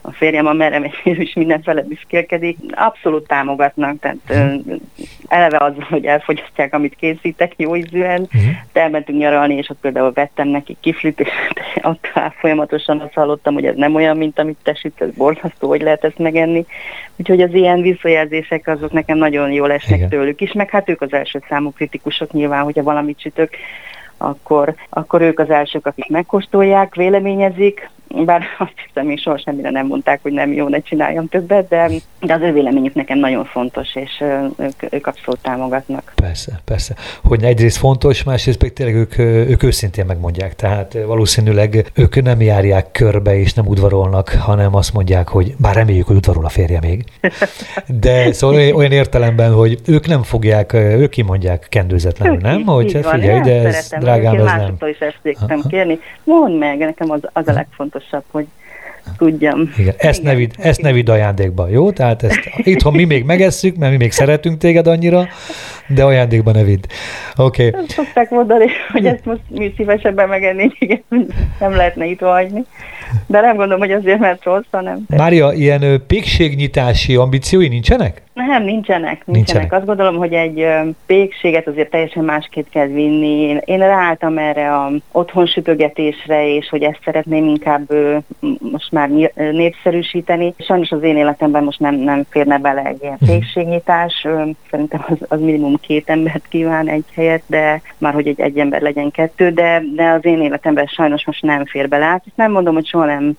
a 0.00 0.12
férjem 0.12 0.46
a 0.46 0.52
merem 0.52 0.84
is 1.04 1.34
mindenfele 1.34 1.82
büszkélkedik, 1.82 2.56
abszolút 2.70 3.26
támogatnak, 3.26 4.00
tehát 4.00 4.16
uh-huh. 4.28 4.80
eleve 5.28 5.58
az, 5.58 5.72
hogy 5.88 6.04
elfogyasztják, 6.04 6.74
amit 6.74 6.96
készítek 6.96 7.52
jó 7.56 7.76
ízűen, 7.76 8.20
uh-huh. 8.20 8.50
de 8.72 8.80
elmentünk 8.80 9.18
nyaralni, 9.18 9.54
és 9.54 9.70
ott 9.70 9.80
például 9.80 10.12
vettem 10.12 10.48
neki 10.48 10.76
kiflit, 10.80 11.20
és 11.20 11.28
ott 11.90 12.06
folyamatosan 12.38 13.00
azt 13.00 13.14
hallottam, 13.14 13.54
hogy 13.54 13.66
ez 13.66 13.76
nem 13.76 13.94
olyan, 13.94 14.16
mint 14.16 14.38
amit 14.38 14.58
te 14.62 14.74
süt, 14.74 15.00
ez 15.00 15.10
borzasztó, 15.10 15.68
hogy 15.68 15.82
lehet 15.82 16.04
ezt 16.04 16.18
megenni. 16.18 16.66
Úgyhogy 17.16 17.42
az 17.42 17.54
ilyen 17.54 17.80
visszajelzések 17.80 18.66
azok 18.66 18.92
nekem 18.98 19.18
nagyon 19.18 19.52
jól 19.52 19.72
esnek 19.72 19.96
Igen. 19.96 20.08
tőlük 20.08 20.40
is, 20.40 20.52
meg 20.52 20.70
hát 20.70 20.88
ők 20.88 21.00
az 21.00 21.12
első 21.12 21.42
számú 21.48 21.72
kritikusok 21.72 22.32
nyilván, 22.32 22.62
hogyha 22.62 22.82
valamit 22.82 23.20
sütök, 23.20 23.50
akkor, 24.16 24.74
akkor 24.88 25.20
ők 25.20 25.38
az 25.38 25.50
elsők, 25.50 25.86
akik 25.86 26.08
megkóstolják, 26.08 26.94
véleményezik, 26.94 27.90
bár 28.08 28.42
azt 28.58 28.72
hiszem, 28.86 29.06
még 29.06 29.20
soha 29.20 29.38
semmire 29.38 29.70
nem 29.70 29.86
mondták, 29.86 30.22
hogy 30.22 30.32
nem 30.32 30.52
jó, 30.52 30.68
ne 30.68 30.80
csináljam 30.80 31.28
többet, 31.28 31.68
de, 31.68 31.90
de 32.20 32.34
az 32.34 32.40
ő 32.40 32.52
véleményük 32.52 32.94
nekem 32.94 33.18
nagyon 33.18 33.44
fontos, 33.44 33.94
és 33.94 34.22
ők, 34.56 34.92
ők 34.92 35.06
abszolút 35.06 35.40
támogatnak. 35.42 36.12
Persze, 36.14 36.60
persze. 36.64 36.94
Hogy 37.22 37.42
egyrészt 37.42 37.76
fontos, 37.76 38.22
másrészt 38.22 38.58
pedig 38.58 38.72
tényleg 38.72 38.94
ők, 38.94 39.18
ők 39.48 39.62
őszintén 39.62 40.04
megmondják. 40.06 40.54
Tehát 40.54 40.98
valószínűleg 41.06 41.90
ők 41.94 42.22
nem 42.22 42.40
járják 42.40 42.90
körbe 42.92 43.38
és 43.38 43.54
nem 43.54 43.66
udvarolnak, 43.66 44.28
hanem 44.28 44.74
azt 44.74 44.92
mondják, 44.92 45.28
hogy 45.28 45.54
bár 45.58 45.74
reméljük, 45.74 46.06
hogy 46.06 46.16
udvarol 46.16 46.44
a 46.44 46.48
férje 46.48 46.78
még. 46.82 47.04
De 48.00 48.32
szóval 48.32 48.74
olyan 48.74 48.92
értelemben, 48.92 49.52
hogy 49.52 49.78
ők 49.86 50.06
nem 50.06 50.22
fogják, 50.22 50.72
ők 50.72 51.10
kimondják 51.10 51.66
kendőzetlenül, 51.68 52.36
nem? 52.36 52.64
Hogy 52.64 53.02
van, 53.02 53.02
figyelj, 53.02 53.40
de 53.40 53.66
ez 53.66 53.88
drágám, 54.00 54.34
ez 54.34 54.44
nem. 54.44 54.76
Én 54.80 54.88
is 54.88 54.98
ezt 54.98 55.68
kérni. 55.68 55.98
Mondd 56.24 56.52
meg, 56.52 56.78
nekem 56.78 57.10
az, 57.10 57.20
az 57.32 57.48
a 57.48 57.52
legfontosabb 57.52 57.97
fontosabb, 57.98 58.24
hogy 58.30 58.46
tudjam. 59.18 59.72
Igen, 59.76 59.94
ezt, 59.98 60.20
Igen. 60.20 60.32
Ne 60.32 60.38
vid, 60.38 60.54
ezt 60.58 60.80
ne 60.80 60.92
vidd 60.92 61.10
ajándékba, 61.10 61.68
jó? 61.68 61.90
Tehát 61.90 62.22
ezt 62.22 62.40
itthon 62.56 62.92
mi 62.92 63.04
még 63.04 63.24
megesszük, 63.24 63.76
mert 63.76 63.92
mi 63.92 63.98
még 63.98 64.12
szeretünk 64.12 64.58
téged 64.58 64.86
annyira, 64.86 65.28
de 65.86 66.04
ajándékba 66.04 66.52
ne 66.52 66.62
vidd. 66.62 66.82
Oké. 67.36 67.66
Okay. 67.66 67.84
Szokták 67.88 68.30
mondani, 68.30 68.66
hogy 68.92 69.06
ezt 69.06 69.24
most 69.24 69.40
mi 69.48 69.72
szívesebben 69.76 70.28
megenni, 70.28 70.70
igen, 70.78 71.02
nem 71.60 71.76
lehetne 71.76 72.06
itt 72.06 72.20
hagyni. 72.20 72.64
De 73.26 73.40
nem 73.40 73.56
gondolom, 73.56 73.80
hogy 73.80 73.92
azért, 73.92 74.18
mert 74.18 74.44
rossz, 74.44 74.66
hanem... 74.70 75.04
Mária, 75.08 75.52
ilyen 75.52 76.02
pékségnyitási 76.06 77.16
ambíciói 77.16 77.68
nincsenek? 77.68 78.22
Nem, 78.46 78.62
nincsenek, 78.62 79.02
nincsenek. 79.02 79.26
nincsenek. 79.26 79.72
Azt 79.72 79.86
gondolom, 79.86 80.16
hogy 80.16 80.32
egy 80.32 80.66
pékséget 81.06 81.66
azért 81.66 81.90
teljesen 81.90 82.24
másképp 82.24 82.66
kell 82.70 82.86
vinni. 82.86 83.40
Én, 83.40 83.60
én 83.64 83.78
ráálltam 83.78 84.38
erre 84.38 84.74
a 84.74 84.90
otthon 85.12 85.46
sütögetésre, 85.46 86.54
és 86.54 86.68
hogy 86.68 86.82
ezt 86.82 87.00
szeretném 87.04 87.44
inkább 87.44 87.92
most 88.58 88.92
már 88.92 89.08
népszerűsíteni. 89.34 90.54
Sajnos 90.58 90.90
az 90.90 91.02
én 91.02 91.16
életemben 91.16 91.64
most 91.64 91.80
nem, 91.80 91.94
nem 91.94 92.24
férne 92.30 92.58
bele 92.58 92.82
egy 92.84 93.02
ilyen 93.02 93.16
mhm. 93.20 93.30
pékségnyitás. 93.30 94.26
Szerintem 94.70 95.04
az, 95.08 95.16
az 95.28 95.40
minimum 95.40 95.76
két 95.80 96.08
embert 96.10 96.46
kíván 96.48 96.88
egy 96.88 97.04
helyet, 97.14 97.42
de 97.46 97.80
már 97.98 98.14
hogy 98.14 98.26
egy, 98.26 98.40
egy 98.40 98.58
ember 98.58 98.80
legyen 98.80 99.10
kettő, 99.10 99.50
de, 99.50 99.82
de 99.94 100.10
az 100.10 100.24
én 100.24 100.42
életemben 100.42 100.86
sajnos 100.86 101.26
most 101.26 101.42
nem 101.42 101.64
fér 101.64 101.88
bele. 101.88 102.04
Hát 102.04 102.24
nem 102.34 102.52
mondom, 102.52 102.74
hogy 102.74 102.86
soha 102.86 103.04
nem 103.04 103.32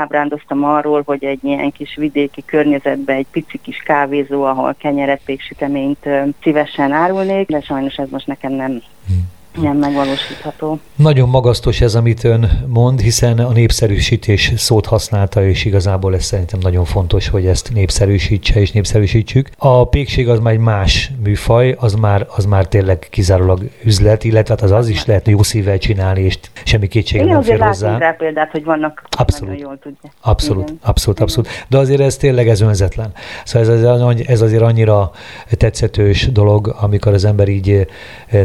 ábrándoztam 0.00 0.64
arról, 0.64 1.02
hogy 1.04 1.24
egy 1.24 1.44
ilyen 1.44 1.72
kis 1.72 1.96
vidéki 1.96 2.44
környezetben 2.46 3.16
egy 3.16 3.26
pici 3.30 3.58
kis 3.62 3.76
kávé 3.76 4.21
kávézó, 4.22 4.44
ahol 4.44 4.74
kenyeret, 4.74 5.20
péksüteményt 5.24 6.08
szívesen 6.42 6.92
árulnék, 6.92 7.48
de 7.48 7.60
sajnos 7.60 7.96
ez 7.96 8.08
most 8.10 8.26
nekem 8.26 8.52
nem, 8.52 8.82
hmm 9.06 9.40
nem 9.60 9.76
megvalósítható. 9.76 10.78
Nagyon 10.96 11.28
magasztos 11.28 11.80
ez, 11.80 11.94
amit 11.94 12.24
ön 12.24 12.64
mond, 12.66 13.00
hiszen 13.00 13.38
a 13.38 13.52
népszerűsítés 13.52 14.52
szót 14.56 14.86
használta, 14.86 15.44
és 15.44 15.64
igazából 15.64 16.14
ez 16.14 16.24
szerintem 16.24 16.58
nagyon 16.62 16.84
fontos, 16.84 17.28
hogy 17.28 17.46
ezt 17.46 17.72
népszerűsítse 17.72 18.60
és 18.60 18.70
népszerűsítsük. 18.70 19.48
A 19.58 19.88
pékség 19.88 20.28
az 20.28 20.38
már 20.38 20.52
egy 20.52 20.58
más 20.58 21.10
műfaj, 21.22 21.74
az 21.78 21.94
már, 21.94 22.26
az 22.36 22.44
már 22.44 22.66
tényleg 22.66 23.06
kizárólag 23.10 23.70
üzlet, 23.84 24.24
illetve 24.24 24.54
hát 24.54 24.62
az, 24.62 24.70
az 24.70 24.88
is 24.88 25.04
lehet 25.04 25.28
jó 25.28 25.42
szívvel 25.42 25.78
csinálni, 25.78 26.20
és 26.20 26.38
semmi 26.64 26.88
kétsége 26.88 27.24
nem 27.24 27.42
fér 27.42 27.60
hozzá. 27.60 27.98
rá 27.98 28.10
példát, 28.10 28.50
hogy 28.50 28.64
vannak, 28.64 29.02
abszolút, 29.18 29.60
jól 29.60 29.78
tudja. 29.82 30.10
Abszolút, 30.20 30.62
Igen. 30.68 30.78
abszolút, 30.82 31.20
abszolút. 31.20 31.48
De 31.68 31.78
azért 31.78 32.00
ez 32.00 32.16
tényleg 32.16 32.48
ez 32.48 32.60
önzetlen. 32.60 33.12
Szóval 33.44 33.72
ez, 33.72 34.26
ez 34.26 34.40
azért 34.40 34.62
annyira 34.62 35.10
tetszetős 35.50 36.32
dolog, 36.32 36.76
amikor 36.80 37.12
az 37.12 37.24
ember 37.24 37.48
így 37.48 37.86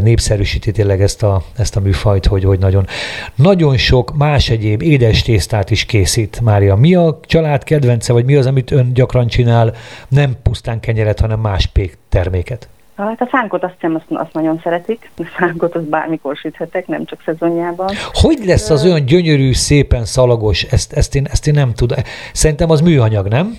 népszerűsíti 0.02 0.70
tényleg 0.72 0.97
tényleg 0.98 1.00
ezt 1.00 1.22
a, 1.22 1.42
ezt 1.56 1.76
a 1.76 1.80
műfajt, 1.80 2.26
hogy, 2.26 2.44
hogy 2.44 2.58
nagyon, 2.58 2.86
nagyon 3.34 3.76
sok 3.76 4.16
más 4.16 4.50
egyéb 4.50 4.82
édes 4.82 5.22
tésztát 5.22 5.70
is 5.70 5.84
készít 5.84 6.40
Mária. 6.40 6.76
Mi 6.76 6.94
a 6.94 7.20
család 7.22 7.64
kedvence, 7.64 8.12
vagy 8.12 8.24
mi 8.24 8.36
az, 8.36 8.46
amit 8.46 8.70
ön 8.70 8.92
gyakran 8.92 9.26
csinál, 9.26 9.72
nem 10.08 10.36
pusztán 10.42 10.80
kenyeret, 10.80 11.20
hanem 11.20 11.40
más 11.40 11.66
pék 11.66 11.98
terméket? 12.08 12.68
Hát 12.96 13.20
a 13.20 13.26
fánkot 13.26 13.64
azt 13.64 13.74
hiszem, 13.74 13.94
azt, 13.94 14.04
azt 14.08 14.32
nagyon 14.32 14.60
szeretik. 14.62 15.10
A 15.16 15.22
fánkot 15.24 15.74
azt 15.74 15.88
bármikor 15.88 16.36
süthetek, 16.36 16.86
nem 16.86 17.04
csak 17.04 17.22
szezonjában. 17.24 17.88
Hogy 18.12 18.38
lesz 18.44 18.70
az 18.70 18.84
olyan 18.84 19.04
gyönyörű, 19.04 19.52
szépen 19.52 20.04
szalagos? 20.04 20.62
Ezt, 20.62 20.92
ezt, 20.92 21.14
én, 21.14 21.26
ezt 21.30 21.46
én 21.46 21.54
nem 21.54 21.72
tudom. 21.72 21.98
Szerintem 22.32 22.70
az 22.70 22.80
műanyag, 22.80 23.28
nem? 23.28 23.56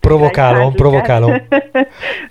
Provokálom, 0.00 0.72
provokálom. 0.72 1.30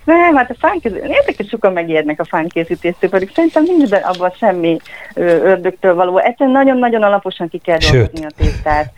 Nem, 0.04 0.36
hát 0.36 0.50
a 0.50 0.56
fánkészítés, 0.60 1.10
érdekes 1.10 1.48
sokan 1.48 1.74
megijednek 1.74 2.20
a 2.20 2.26
fánkészítéstől, 2.26 3.10
pedig 3.10 3.32
szerintem 3.34 3.64
nincs 3.64 3.90
be 3.90 3.98
abban 3.98 4.32
semmi 4.38 4.78
ördögtől 5.14 5.96
való. 5.96 6.18
Egyszerűen 6.18 6.56
nagyon-nagyon 6.56 7.04
alaposan 7.04 7.50
ki 7.50 7.58
kell 7.58 7.78
dolgozni 7.78 8.26
a 8.26 8.32
tésztát. 8.38 8.92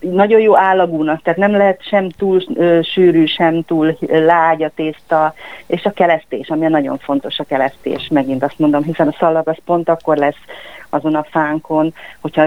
Nagyon 0.00 0.40
jó 0.40 0.58
állagúnak, 0.58 1.22
tehát 1.22 1.38
nem 1.38 1.50
lehet 1.50 1.82
sem 1.88 2.08
túl 2.08 2.42
ö, 2.54 2.80
sűrű, 2.82 3.26
sem 3.26 3.62
túl 3.62 3.98
lágy 4.08 4.62
a 4.62 4.72
tészta, 4.74 5.34
és 5.66 5.84
a 5.84 5.90
kelesztés, 5.90 6.48
ami 6.48 6.66
nagyon 6.66 6.98
fontos 6.98 7.38
a 7.38 7.44
kelesztés, 7.44 8.08
megint 8.10 8.42
azt 8.42 8.58
mondom, 8.58 8.82
hiszen 8.82 9.08
a 9.08 9.16
szalag 9.18 9.48
az 9.48 9.56
pont 9.64 9.88
akkor 9.88 10.16
lesz 10.16 10.40
azon 10.90 11.14
a 11.14 11.26
fánkon, 11.30 11.94
hogyha 12.20 12.46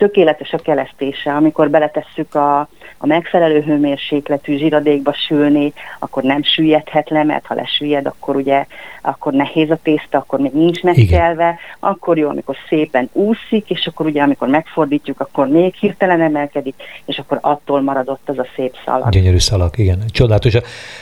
tökéletes 0.00 0.52
a 0.52 0.58
kelesztése, 0.58 1.32
amikor 1.32 1.70
beletesszük 1.70 2.34
a, 2.34 2.58
a 2.98 3.06
megfelelő 3.06 3.60
hőmérsékletű 3.60 4.56
zsiradékba 4.56 5.12
sülni, 5.12 5.72
akkor 5.98 6.22
nem 6.22 6.42
süllyedhet 6.42 7.10
le, 7.10 7.24
mert 7.24 7.46
ha 7.46 7.54
lesüllyed, 7.54 8.06
akkor 8.06 8.36
ugye 8.36 8.66
akkor 9.02 9.32
nehéz 9.32 9.70
a 9.70 9.78
tészta, 9.82 10.18
akkor 10.18 10.38
még 10.38 10.52
nincs 10.52 10.82
megkelve, 10.82 11.58
akkor 11.78 12.18
jó, 12.18 12.28
amikor 12.28 12.56
szépen 12.68 13.08
úszik, 13.12 13.70
és 13.70 13.86
akkor 13.86 14.06
ugye 14.06 14.22
amikor 14.22 14.48
megfordítjuk, 14.48 15.20
akkor 15.20 15.48
még 15.48 15.74
hirtelen 15.74 16.20
emelkedik, 16.20 16.74
és 17.04 17.18
akkor 17.18 17.38
attól 17.40 17.80
maradott 17.80 18.28
az 18.28 18.38
a 18.38 18.46
szép 18.56 18.76
szalag. 18.84 19.08
Gyönyörű 19.08 19.38
szalag, 19.38 19.78
igen. 19.78 20.02
Csodálatos. 20.10 20.54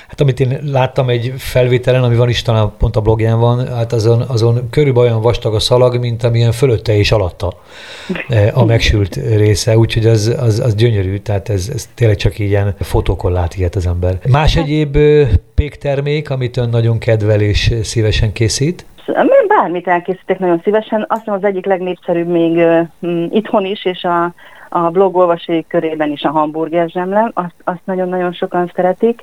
Hát 0.09 0.21
amit 0.21 0.41
én 0.41 0.59
láttam 0.65 1.09
egy 1.09 1.33
felvételen, 1.37 2.03
ami 2.03 2.17
van 2.17 2.29
is 2.29 2.43
talán 2.43 2.73
pont 2.79 2.97
a 2.97 3.01
blogján 3.01 3.39
van, 3.39 3.67
hát 3.67 3.93
azon, 3.93 4.21
azon 4.21 4.71
körülbelül 4.71 5.09
olyan 5.09 5.23
vastag 5.23 5.55
a 5.55 5.61
szalag, 5.61 5.99
mint 5.99 6.23
amilyen 6.25 6.53
fölötte 6.53 6.97
és 6.97 7.13
alatta 7.13 7.53
eh, 8.29 8.59
a 8.59 8.65
megsült 8.93 9.37
része, 9.37 9.79
úgyhogy 9.79 10.07
az, 10.07 10.37
az, 10.41 10.61
az 10.61 10.75
gyönyörű, 10.75 11.17
tehát 11.17 11.49
ez, 11.49 11.71
ez 11.75 11.89
tényleg 11.95 12.17
csak 12.17 12.39
ilyen 12.39 12.75
fotókon 12.81 13.33
lát 13.33 13.55
ilyet 13.55 13.75
az 13.75 13.87
ember. 13.87 14.19
Más 14.31 14.55
hát- 14.55 14.65
egyéb 14.65 14.99
péktermék, 15.55 16.31
amit 16.31 16.57
ön 16.57 16.69
nagyon 16.69 16.99
kedvel 16.99 17.41
és 17.41 17.75
szívesen 17.83 18.33
készít? 18.33 18.87
Bármit 19.49 19.89
elkészítek 19.89 20.39
nagyon 20.39 20.61
szívesen. 20.65 21.05
Azt 21.09 21.19
hiszem 21.19 21.35
az 21.35 21.45
egyik 21.45 21.67
legnépszerűbb 21.67 22.29
még 22.29 22.61
itthon 23.31 23.65
is, 23.65 23.85
és 23.85 24.05
a, 24.05 24.35
a 24.69 24.91
blog 24.91 25.17
olvasói 25.17 25.67
körében 25.67 26.11
is 26.11 26.23
a 26.23 26.31
hamburger 26.31 26.89
zsemle. 26.89 27.31
Azt, 27.35 27.55
azt 27.65 27.81
nagyon-nagyon 27.85 28.33
sokan 28.33 28.71
szeretik. 28.75 29.23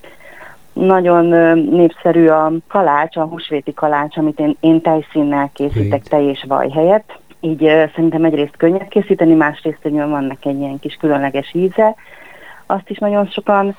Nagyon 0.74 1.26
népszerű 1.70 2.28
a 2.28 2.52
kalács, 2.68 3.18
a 3.18 3.24
húsvéti 3.24 3.74
kalács, 3.74 4.18
amit 4.18 4.40
én, 4.40 4.58
én 4.60 4.82
tejszínnel 4.82 5.50
készítek, 5.54 6.04
tej 6.04 6.26
és 6.26 6.46
vaj 6.48 6.70
helyett. 6.70 7.20
Így 7.46 7.64
uh, 7.64 7.92
szerintem 7.94 8.24
egyrészt 8.24 8.58
könnyebb 8.58 8.88
készíteni, 8.88 9.34
másrészt 9.34 9.80
hogy 9.82 9.94
vannak 9.94 10.46
egy 10.46 10.60
ilyen 10.60 10.80
kis 10.80 10.96
különleges 10.96 11.54
íze. 11.54 11.96
Azt 12.66 12.90
is 12.90 12.98
nagyon 12.98 13.26
sokan 13.26 13.76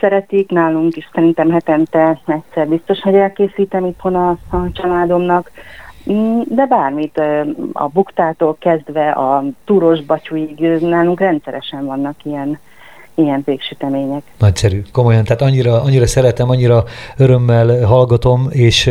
szeretik, 0.00 0.50
nálunk 0.50 0.96
is 0.96 1.08
szerintem 1.12 1.50
hetente 1.50 2.20
egyszer 2.26 2.68
biztos, 2.68 3.00
hogy 3.00 3.14
elkészítem 3.14 3.84
itthon 3.84 4.14
a, 4.14 4.28
a 4.30 4.72
családomnak, 4.72 5.50
mm, 6.12 6.40
de 6.46 6.66
bármit, 6.66 7.18
a 7.72 7.88
buktától 7.88 8.56
kezdve 8.58 9.10
a 9.10 9.44
túros 9.64 10.00
batyúig 10.00 10.58
nálunk 10.80 11.20
rendszeresen 11.20 11.86
vannak 11.86 12.24
ilyen 12.24 12.58
ilyen 13.14 13.42
végsütemények. 13.44 14.22
Nagyszerű, 14.38 14.82
komolyan, 14.92 15.24
tehát 15.24 15.42
annyira, 15.42 15.82
annyira 15.82 16.06
szeretem, 16.06 16.50
annyira 16.50 16.84
örömmel 17.16 17.86
hallgatom, 17.86 18.48
és 18.50 18.82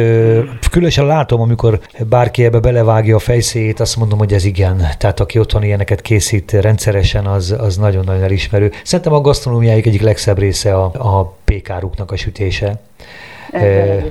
különösen 0.72 1.06
látom, 1.06 1.42
amikor 1.42 1.80
bárki 2.10 2.44
ebbe 2.44 2.60
belevágja 2.60 3.16
a 3.16 3.20
fejszéjét, 3.20 3.80
azt 3.80 3.98
mondom, 3.98 4.18
hogy 4.18 4.34
ez 4.34 4.46
igen. 4.46 4.88
Tehát 4.98 5.20
aki 5.20 5.40
otthon 5.40 5.64
ilyeneket 5.64 6.02
készít 6.02 6.52
rendszeresen, 6.52 7.26
az, 7.26 7.56
az 7.60 7.78
nagyon-nagyon 7.78 8.24
elismerő. 8.24 8.72
Szerintem 8.84 9.14
a 9.14 9.22
gasztronómiáik 9.22 9.86
egyik 9.86 10.02
legszebb 10.02 10.38
része 10.38 10.76
a, 10.76 10.84
a 10.84 11.36
pékáruknak 11.46 12.12
a 12.12 12.16
sütése. 12.16 12.82
E, 13.54 14.04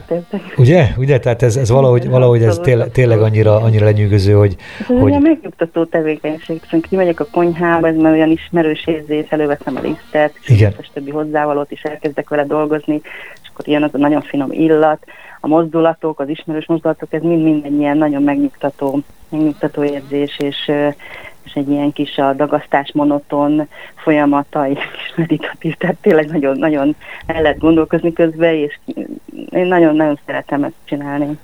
ugye? 0.57 0.89
Ugye? 0.97 1.19
Tehát 1.19 1.43
ez, 1.43 1.57
ez 1.57 1.71
valahogy, 1.71 2.09
valahogy 2.09 2.43
ez 2.43 2.59
tényleg, 2.59 2.91
tényleg 2.91 3.23
annyira, 3.23 3.57
annyira 3.57 3.85
lenyűgöző, 3.85 4.33
hogy... 4.33 4.57
Ez 4.81 4.87
hogy... 4.87 5.01
olyan 5.01 5.23
megnyugtató 5.23 5.85
tevékenység. 5.85 6.61
Szóval 6.65 6.81
kimegyek 6.81 7.21
a 7.21 7.27
konyhába, 7.31 7.89
ez 7.89 7.97
már 7.97 8.13
olyan 8.13 8.31
ismerős 8.31 8.87
érzés, 8.87 9.27
előveszem 9.29 9.77
a 9.77 9.81
lisztet, 9.81 10.33
és 10.47 10.63
a 10.63 10.91
többi 10.93 11.11
hozzávalót 11.11 11.71
is 11.71 11.83
elkezdek 11.83 12.29
vele 12.29 12.45
dolgozni, 12.45 13.01
és 13.43 13.49
akkor 13.53 13.69
jön 13.69 13.83
az 13.83 13.91
a 13.93 13.99
nagyon 13.99 14.21
finom 14.21 14.53
illat, 14.53 15.05
a 15.41 15.47
mozdulatok, 15.47 16.21
az 16.21 16.29
ismerős 16.29 16.67
mozdulatok, 16.67 17.13
ez 17.13 17.23
mind-mind 17.23 17.65
egy 17.65 17.79
ilyen 17.79 17.97
nagyon 17.97 18.23
megnyugtató, 18.23 19.01
megnyugtató 19.29 19.85
érzés, 19.85 20.39
és 20.39 20.71
és 21.45 21.53
egy 21.53 21.71
ilyen 21.71 21.93
kis 21.93 22.19
a 22.19 22.33
dagasztás 22.33 22.93
monoton 22.93 23.69
folyamata, 23.95 24.69
és 24.69 24.79
kis 24.79 25.13
meditatív, 25.17 25.75
tehát 25.75 25.97
tényleg 26.01 26.31
nagyon, 26.31 26.59
nagyon 26.59 26.97
el 27.27 27.43
lehet 27.43 27.59
gondolkozni 27.59 28.13
közben, 28.13 28.55
és 28.55 28.79
én 29.51 29.67
nagyon-nagyon 29.67 30.19
szeretem 30.27 30.65
ezt 30.65 30.75
csinálni. 30.85 31.39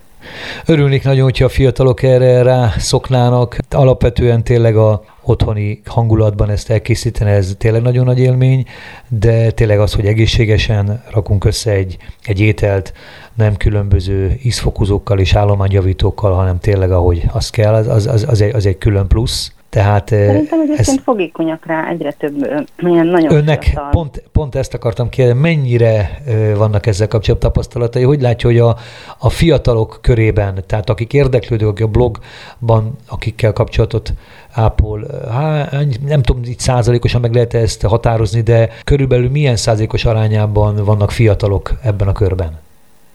Örülnék 0.66 1.04
nagyon, 1.04 1.22
hogyha 1.22 1.44
a 1.44 1.48
fiatalok 1.48 2.02
erre 2.02 2.42
rá 2.42 2.68
szoknának. 2.76 3.56
Alapvetően 3.70 4.44
tényleg 4.44 4.76
a 4.76 5.02
otthoni 5.22 5.80
hangulatban 5.84 6.50
ezt 6.50 6.70
elkészíteni, 6.70 7.30
ez 7.30 7.54
tényleg 7.58 7.82
nagyon 7.82 8.04
nagy 8.04 8.18
élmény, 8.18 8.64
de 9.08 9.50
tényleg 9.50 9.80
az, 9.80 9.94
hogy 9.94 10.06
egészségesen 10.06 11.02
rakunk 11.10 11.44
össze 11.44 11.70
egy, 11.70 11.96
egy 12.24 12.40
ételt, 12.40 12.92
nem 13.34 13.56
különböző 13.56 14.38
ízfokozókkal 14.42 15.18
és 15.18 15.34
állományjavítókkal, 15.34 16.32
hanem 16.32 16.58
tényleg 16.58 16.90
ahogy 16.90 17.22
az 17.32 17.50
kell, 17.50 17.74
az, 17.74 18.06
az, 18.06 18.24
az, 18.28 18.40
egy, 18.40 18.54
az 18.54 18.66
egy 18.66 18.78
külön 18.78 19.06
plusz. 19.06 19.52
Tehát, 19.70 20.08
Szerintem 20.08 20.60
egyébként 20.60 20.98
ez, 20.98 21.02
fogékonyak 21.04 21.66
rá 21.66 21.88
egyre 21.88 22.12
több 22.12 22.66
ilyen 22.76 23.06
nagyon 23.06 23.32
Önnek 23.32 23.80
pont, 23.90 24.22
pont 24.32 24.54
ezt 24.54 24.74
akartam 24.74 25.08
kérdezni, 25.08 25.40
mennyire 25.40 26.22
vannak 26.56 26.86
ezzel 26.86 27.08
kapcsolatban 27.08 27.50
tapasztalatai, 27.50 28.02
hogy 28.02 28.20
látja, 28.20 28.48
hogy 28.48 28.58
a, 28.58 28.76
a 29.18 29.28
fiatalok 29.30 29.98
körében, 30.02 30.64
tehát 30.66 30.90
akik 30.90 31.12
érdeklődők, 31.12 31.68
akik 31.68 31.84
a 31.84 31.88
blogban, 31.88 32.96
akikkel 33.08 33.52
kapcsolatot 33.52 34.12
ápol, 34.52 35.06
há, 35.30 35.68
nem 36.06 36.22
tudom, 36.22 36.42
itt 36.44 36.60
százalékosan 36.60 37.20
meg 37.20 37.34
lehet 37.34 37.54
ezt 37.54 37.82
határozni, 37.82 38.40
de 38.40 38.68
körülbelül 38.84 39.30
milyen 39.30 39.56
százalékos 39.56 40.04
arányában 40.04 40.84
vannak 40.84 41.10
fiatalok 41.10 41.72
ebben 41.82 42.08
a 42.08 42.12
körben? 42.12 42.66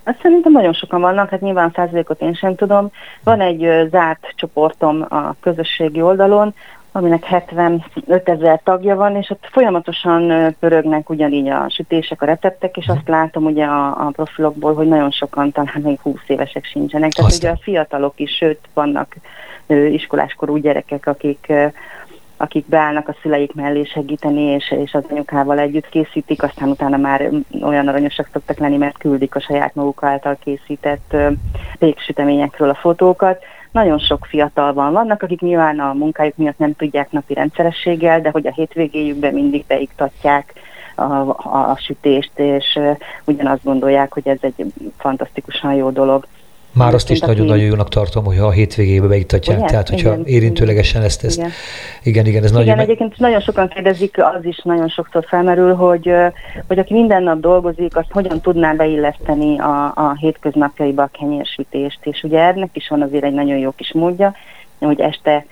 Azt 0.04 0.20
szerintem 0.22 0.52
nagyon 0.52 0.74
sokan 0.74 1.02
vannak, 1.02 1.30
hát 1.30 1.42
nyilván 1.42 1.72
százalékot 1.76 2.22
én 2.22 2.34
sem 2.34 2.56
tudom. 2.56 2.92
Van 3.24 3.42
egy 3.42 3.88
zárt 3.90 4.34
csoportom 4.36 5.06
a 5.10 5.36
közösségi 5.40 6.02
oldalon, 6.02 6.54
aminek 6.96 7.24
75 7.24 8.30
ezer 8.30 8.62
tagja 8.64 8.96
van, 8.96 9.16
és 9.16 9.30
ott 9.30 9.48
folyamatosan 9.52 10.56
pörögnek 10.60 11.10
ugyanígy 11.10 11.48
a 11.48 11.66
sütések, 11.70 12.22
a 12.22 12.26
receptek, 12.26 12.78
és 12.78 12.88
azt 12.88 13.08
látom 13.08 13.46
ugye 13.46 13.66
a, 13.66 13.88
a 13.88 14.12
profilokból, 14.16 14.74
hogy 14.74 14.88
nagyon 14.88 15.12
sokan 15.12 15.52
talán 15.52 15.82
még 15.84 16.00
20 16.02 16.16
évesek 16.28 16.66
sincsenek. 16.66 17.12
Tehát 17.12 17.32
Aztán. 17.32 17.52
ugye 17.52 17.60
a 17.60 17.64
fiatalok 17.64 18.14
is, 18.20 18.32
sőt 18.36 18.60
vannak 18.74 19.16
iskoláskorú 19.68 20.58
gyerekek, 20.58 21.08
akik 21.08 21.54
akik 22.44 22.66
beállnak 22.66 23.08
a 23.08 23.16
szüleik 23.22 23.54
mellé 23.54 23.84
segíteni, 23.84 24.42
és, 24.42 24.72
és 24.72 24.94
az 24.94 25.04
anyukával 25.10 25.60
együtt 25.60 25.90
készítik, 25.90 26.44
aztán 26.44 26.70
utána 26.70 26.98
már 26.98 27.30
olyan 27.62 27.88
aranyosak 27.88 28.30
szoktak 28.34 28.58
lenni, 28.58 28.78
mert 28.78 28.98
küldik 28.98 29.36
a 29.36 29.40
saját 29.40 29.76
maguk 29.76 30.04
által 30.04 30.38
készített 30.44 31.16
péksüteményekről 31.80 32.70
a 32.70 32.76
fotókat. 32.76 33.44
Nagyon 33.72 34.00
sok 34.00 34.26
fiatal 34.26 34.74
van. 34.74 34.94
Vannak, 34.94 35.24
akik 35.24 35.40
nyilván 35.40 35.80
a 35.80 35.94
munkájuk 35.94 36.38
miatt 36.38 36.58
nem 36.58 36.76
tudják 36.76 37.12
napi 37.12 37.34
rendszerességgel, 37.34 38.22
de 38.22 38.30
hogy 38.30 38.48
a 38.48 38.54
hétvégéjükben 38.54 39.34
mindig 39.34 39.66
beiktatják 39.68 40.54
a, 40.96 41.04
a, 41.04 41.70
a 41.70 41.78
sütést, 41.78 42.32
és 42.36 42.80
ugyanazt 43.26 43.64
gondolják, 43.64 44.14
hogy 44.14 44.28
ez 44.28 44.38
egy 44.42 44.66
fantasztikusan 44.98 45.74
jó 45.74 45.90
dolog. 45.90 46.26
Már 46.74 46.94
azt 46.94 47.10
is 47.10 47.20
nagyon-nagyon 47.20 47.66
jónak 47.66 47.90
tartom, 47.90 48.26
hogyha 48.26 48.46
a 48.46 48.52
hétvégébe 48.52 49.08
beiktatják, 49.08 49.58
igen, 49.58 49.70
tehát 49.70 49.90
hogyha 49.90 50.12
igen, 50.14 50.26
érintőlegesen 50.26 51.02
ezt, 51.02 51.24
ezt. 51.24 51.38
Igen. 51.38 51.50
igen, 52.04 52.26
igen, 52.26 52.44
ez 52.44 52.52
igen, 52.52 52.64
nagyon... 52.64 52.80
egyébként 52.80 53.20
nagyon 53.20 53.40
sokan 53.40 53.68
kérdezik, 53.68 54.18
az 54.18 54.46
is 54.46 54.62
nagyon 54.64 54.88
sokszor 54.88 55.26
felmerül, 55.28 55.74
hogy, 55.76 56.12
hogy 56.68 56.80
aki 56.80 56.94
minden 56.94 57.24
nap 57.24 57.40
dolgozik, 57.40 57.98
azt 57.98 58.12
hogyan 58.12 58.42
tudná 58.42 58.74
beilleszteni 58.74 59.60
a, 59.60 59.86
a 59.96 60.16
hétköznapjaiba 60.20 61.04
a 61.04 61.10
kenyérsütést, 61.20 62.00
és 62.04 62.24
ugye 62.24 62.40
ennek 62.40 62.70
is 62.74 62.88
van 62.88 63.02
azért 63.02 63.24
egy 63.24 63.34
nagyon 63.34 63.58
jó 63.58 63.72
kis 63.72 63.94
módja, 63.94 64.36
hogy 64.80 65.00
este 65.00 65.46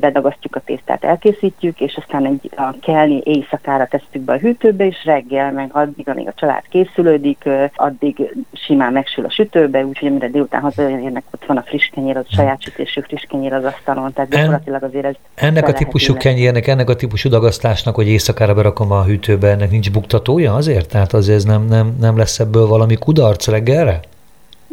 bedagasztjuk 0.00 0.56
a 0.56 0.60
tésztát, 0.60 1.04
elkészítjük, 1.04 1.80
és 1.80 1.96
aztán 1.96 2.26
egy, 2.26 2.50
a 2.56 2.74
kelni 2.82 3.20
éjszakára 3.24 3.86
tesszük 3.86 4.22
be 4.22 4.32
a 4.32 4.38
hűtőbe, 4.38 4.86
és 4.86 5.04
reggel, 5.04 5.52
meg 5.52 5.70
addig, 5.72 6.08
amíg 6.08 6.28
a 6.28 6.32
család 6.36 6.62
készülődik, 6.68 7.48
addig 7.74 8.34
simán 8.52 8.92
megsül 8.92 9.24
a 9.24 9.30
sütőbe, 9.30 9.84
úgyhogy 9.84 10.08
amire 10.08 10.28
délután 10.28 10.60
hazaérnek, 10.60 11.24
ott 11.34 11.44
van 11.46 11.56
a 11.56 11.62
friss 11.62 11.88
kenyér, 11.88 12.16
az 12.16 12.24
a 12.30 12.34
saját 12.34 12.62
sütésű 12.62 13.00
friss 13.00 13.24
kenyér 13.28 13.52
az 13.52 13.64
asztalon, 13.64 14.12
tehát 14.12 14.30
gyakorlatilag 14.30 14.82
azért 14.82 15.04
ez 15.04 15.14
Ennek 15.34 15.68
a 15.68 15.72
típusú 15.72 16.14
kenyérnek, 16.14 16.66
ennek 16.66 16.88
a 16.88 16.96
típusú 16.96 17.28
dagasztásnak, 17.28 17.94
hogy 17.94 18.08
éjszakára 18.08 18.54
berakom 18.54 18.90
a 18.90 19.04
hűtőbe, 19.04 19.50
ennek 19.50 19.70
nincs 19.70 19.90
buktatója 19.92 20.54
azért? 20.54 20.88
Tehát 20.88 21.12
azért 21.12 21.46
nem, 21.46 21.66
nem, 21.66 21.96
nem 22.00 22.16
lesz 22.16 22.38
ebből 22.38 22.66
valami 22.66 22.96
kudarc 22.96 23.48
reggelre? 23.48 24.00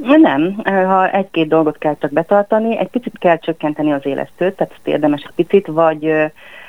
Nem, 0.03 0.61
ha 0.63 1.09
egy-két 1.09 1.47
dolgot 1.47 1.77
kell 1.77 1.95
csak 1.99 2.11
betartani, 2.11 2.77
egy 2.77 2.87
picit 2.87 3.17
kell 3.19 3.37
csökkenteni 3.37 3.91
az 3.91 4.05
élesztőt, 4.05 4.55
tehát 4.55 4.73
ezt 4.73 4.87
érdemes 4.87 5.21
egy 5.21 5.45
picit, 5.45 5.67
vagy, 5.67 6.13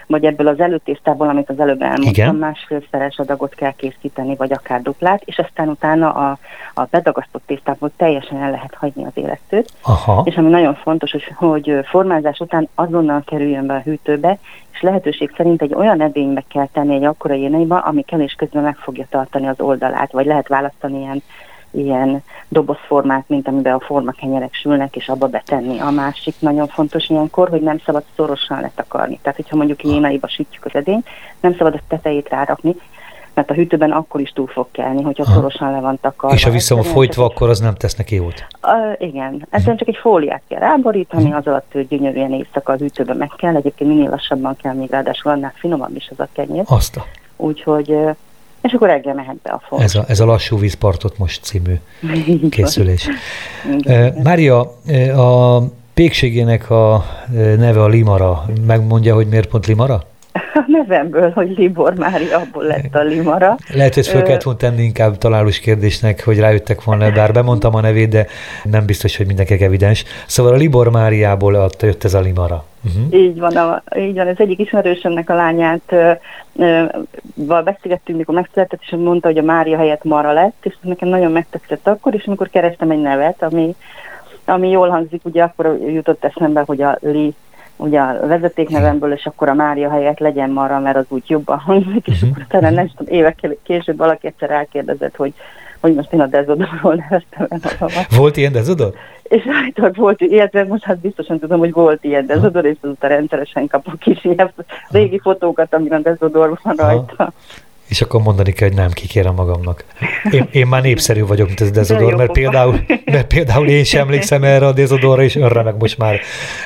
vagy 0.06 0.24
ebből 0.24 0.46
az 0.46 0.60
előtésztából, 0.60 1.28
amit 1.28 1.50
az 1.50 1.60
előbb 1.60 1.82
elmondtam, 1.82 2.36
másfélszeres 2.36 3.18
adagot 3.18 3.54
kell 3.54 3.72
készíteni, 3.72 4.36
vagy 4.36 4.52
akár 4.52 4.82
duplát, 4.82 5.22
és 5.24 5.38
aztán 5.38 5.68
utána 5.68 6.10
a, 6.10 6.38
a 6.74 6.84
bedagasztott 6.90 7.42
tésztából 7.46 7.90
teljesen 7.96 8.42
el 8.42 8.50
lehet 8.50 8.74
hagyni 8.74 9.04
az 9.04 9.12
élesztőt. 9.14 9.72
Aha. 9.82 10.22
És 10.24 10.36
ami 10.36 10.50
nagyon 10.50 10.74
fontos, 10.74 11.10
hogy, 11.10 11.24
hogy 11.34 11.78
formázás 11.84 12.38
után 12.38 12.68
azonnal 12.74 13.22
kerüljön 13.26 13.66
be 13.66 13.74
a 13.74 13.82
hűtőbe, 13.84 14.38
és 14.72 14.80
lehetőség 14.80 15.32
szerint 15.36 15.62
egy 15.62 15.74
olyan 15.74 16.00
edénybe 16.00 16.44
kell 16.48 16.68
tenni 16.72 16.94
egy 16.94 17.04
akkora 17.04 17.34
éneiba, 17.34 17.78
ami 17.78 18.02
kelés 18.02 18.32
közben 18.32 18.62
meg 18.62 18.76
fogja 18.76 19.06
tartani 19.10 19.48
az 19.48 19.60
oldalát, 19.60 20.12
vagy 20.12 20.26
lehet 20.26 20.48
választani 20.48 20.98
ilyen 20.98 21.22
ilyen 21.70 22.22
dobozformát, 22.48 23.24
mint 23.26 23.48
amiben 23.48 23.74
a 23.74 23.81
formakenyerek 23.81 24.54
sülnek, 24.54 24.96
és 24.96 25.09
abba 25.09 25.26
betenni. 25.26 25.78
A 25.78 25.90
másik 25.90 26.35
nagyon 26.38 26.66
fontos 26.66 27.09
ilyenkor, 27.09 27.48
hogy 27.48 27.61
nem 27.61 27.78
szabad 27.85 28.02
szorosan 28.16 28.61
letakarni. 28.61 29.18
Tehát, 29.22 29.37
hogyha 29.37 29.57
mondjuk 29.57 29.85
jénaiba 29.85 30.28
sütjük 30.28 30.64
az 30.64 30.74
edényt, 30.74 31.09
nem 31.40 31.54
szabad 31.57 31.74
a 31.74 31.81
tetejét 31.88 32.28
rárakni, 32.28 32.74
mert 33.38 33.50
a 33.50 33.54
hűtőben 33.54 33.90
akkor 33.90 34.20
is 34.20 34.31
túl 34.31 34.46
fog 34.46 34.66
kelni, 34.70 35.02
hogyha 35.02 35.24
ha. 35.24 35.33
szorosan 35.33 35.72
le 35.72 35.81
van 35.81 35.98
takarva. 36.00 36.37
És 36.37 36.44
ha 36.44 36.50
vissza 36.50 36.83
folytva, 36.83 37.24
egy... 37.24 37.31
akkor 37.31 37.48
az 37.48 37.61
nem 37.61 37.74
tesz 37.74 37.96
neki 37.96 38.14
jót? 38.14 38.46
Uh, 38.62 39.09
igen, 39.09 39.46
ezzel 39.50 39.76
csak 39.76 39.88
egy 39.88 39.98
fóliát 40.00 40.42
kell 40.48 40.59
ráborítani, 40.59 41.33
az 41.33 41.46
alatt 41.46 41.72
hogy 41.72 41.88
gyönyörűen 41.88 42.33
éjszaka 42.33 42.72
az 42.72 42.78
hűtőben 42.78 43.16
meg 43.16 43.31
kell, 43.37 43.57
egyébként 43.57 43.90
minél 43.90 44.11
lassabban 44.11 44.57
kell, 44.57 44.74
még 44.74 44.90
ráadásul 44.90 45.31
annál 45.31 45.52
finomabb 45.54 45.96
is 45.96 46.09
az 46.11 46.20
a 46.20 46.28
kenyér. 46.33 46.62
Azt. 46.66 47.00
Úgyhogy 47.37 47.96
és 48.62 48.73
akkor 48.73 48.88
reggel 48.88 49.14
mehet 49.14 49.37
be 49.42 49.51
a 49.51 49.61
fog. 49.68 49.81
Ez 49.81 49.94
a, 49.94 50.05
ez 50.09 50.21
a 50.21 50.25
Lassú 50.25 50.59
vízpartot 50.59 51.18
most 51.18 51.44
című 51.44 51.75
készülés. 52.51 53.09
Mária, 54.23 54.61
a 55.16 55.62
pékségének 55.94 56.71
a 56.71 57.05
neve 57.35 57.83
a 57.83 57.88
Limara. 57.88 58.44
Megmondja, 58.66 59.14
hogy 59.14 59.27
miért 59.27 59.49
pont 59.49 59.66
Limara? 59.66 60.05
A 60.55 60.64
nevemből, 60.66 61.31
hogy 61.31 61.55
Libor 61.57 61.94
Mária, 61.94 62.38
abból 62.38 62.64
lett 62.64 62.94
a 62.94 63.03
Limara. 63.03 63.57
Lehet, 63.74 63.94
hogy 63.94 64.07
föl 64.07 64.22
kellett 64.22 64.42
volna 64.42 64.59
tenni 64.59 64.83
inkább 64.83 65.18
találós 65.18 65.61
kérdésnek, 65.61 66.24
hogy 66.24 66.38
rájöttek 66.38 66.85
volna, 66.85 67.11
bár 67.11 67.33
bemondtam 67.33 67.74
a 67.74 67.81
nevét, 67.81 68.09
de 68.09 68.27
nem 68.64 68.87
biztos, 68.87 69.16
hogy 69.16 69.27
mindenki 69.27 69.64
evidens. 69.64 70.05
Szóval 70.27 70.53
a 70.53 70.57
Libor 70.57 70.90
Máriából 70.90 71.70
jött 71.81 72.05
ez 72.05 72.14
a 72.14 72.20
Limara. 72.20 72.64
Uh-huh. 72.85 73.20
Így 73.20 73.38
van, 73.38 73.57
a, 73.57 73.83
így 73.98 74.14
van. 74.14 74.27
Ez 74.27 74.38
egyik 74.38 74.59
ismerősömnek 74.59 75.31
a 75.31 75.35
lányát 75.35 75.94
val 77.35 77.62
beszélgettünk, 77.62 78.18
mikor 78.18 78.35
megszületett, 78.35 78.81
és 78.83 78.90
mondta, 78.90 79.29
hogy 79.29 79.38
a 79.38 79.42
Mária 79.42 79.77
helyett 79.77 80.05
Mara 80.05 80.33
lett, 80.33 80.57
és 80.62 80.74
nekem 80.81 81.09
nagyon 81.09 81.33
megtetszett 81.33 81.88
akkor, 81.88 82.14
és 82.14 82.24
amikor 82.27 82.48
kerestem 82.48 82.90
egy 82.90 83.01
nevet, 83.01 83.42
ami, 83.42 83.74
ami 84.44 84.70
jól 84.70 84.88
hangzik, 84.88 85.24
ugye 85.24 85.42
akkor 85.42 85.79
jutott 85.87 86.24
eszembe, 86.24 86.62
hogy 86.66 86.83
a 86.83 86.98
Li 87.01 87.35
ugye 87.78 88.00
a 88.00 88.26
vezetéknevemből, 88.26 89.12
és 89.12 89.26
akkor 89.26 89.48
a 89.48 89.54
Mária 89.54 89.90
helyett 89.90 90.18
legyen 90.18 90.50
Mara, 90.50 90.78
mert 90.78 90.96
az 90.96 91.06
úgy 91.08 91.24
jobban 91.26 91.58
hangzik, 91.58 92.06
és 92.06 92.14
uh-huh. 92.14 92.30
akkor 92.30 92.46
talán 92.48 92.74
nem 92.74 92.90
tudom, 92.96 93.14
évekkel 93.14 93.56
később 93.62 93.96
valaki 93.96 94.26
egyszer 94.26 94.50
elkérdezett, 94.50 95.16
hogy 95.16 95.34
hogy 95.80 95.94
most 95.94 96.12
én 96.12 96.20
a 96.20 96.26
dezodorról 96.26 96.94
neveztem 96.94 97.46
el 97.48 97.58
magamat. 97.62 98.14
Volt 98.16 98.36
ilyen 98.36 98.52
dezodor? 98.52 98.94
És 99.22 99.42
állítólag 99.46 99.96
volt, 99.96 100.20
illetve 100.20 100.64
most 100.64 100.82
hát 100.82 100.98
biztosan 100.98 101.38
tudom, 101.38 101.58
hogy 101.58 101.72
volt 101.72 102.04
ilyen 102.04 102.26
dezodor, 102.26 102.64
és 102.64 102.76
azóta 102.80 103.06
rendszeresen 103.06 103.66
kapok 103.66 104.06
is 104.06 104.24
ilyen 104.24 104.52
régi 104.90 105.18
fotókat, 105.18 105.74
amin 105.74 105.92
a 105.92 105.98
dezodor 105.98 106.58
van 106.62 106.74
rajta. 106.76 107.14
Ha. 107.16 107.32
És 107.88 108.01
akkor 108.01 108.22
mondani 108.22 108.53
kell, 108.53 108.68
hogy 108.68 108.77
nem, 108.77 108.90
kikérem 108.90 109.35
magamnak. 109.35 109.85
Én, 110.31 110.48
én 110.53 110.66
már 110.66 110.83
népszerű 110.83 111.24
vagyok, 111.24 111.46
mint 111.46 111.61
ez 111.61 111.68
a 111.68 111.70
dezodor, 111.70 112.14
mert 112.14 112.33
például, 112.33 112.81
mert 113.05 113.27
például 113.27 113.68
én 113.68 113.85
sem 113.85 114.01
emlékszem 114.01 114.44
erre 114.44 114.66
a 114.66 114.72
dezodorra, 114.72 115.22
és 115.22 115.37
önre 115.37 115.62
meg 115.62 115.74
most 115.79 115.98
már, 115.98 116.20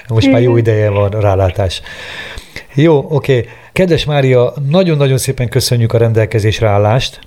most 0.08 0.30
már 0.30 0.42
jó 0.42 0.56
ideje 0.56 0.90
van 0.90 1.10
rálátás. 1.10 1.82
Jó, 2.74 3.06
oké. 3.08 3.38
Okay. 3.38 3.48
Kedves 3.72 4.04
Mária, 4.04 4.52
nagyon-nagyon 4.68 5.18
szépen 5.18 5.48
köszönjük 5.48 5.92
a 5.92 5.98
rendelkezésre 5.98 6.68
állást. 6.68 7.20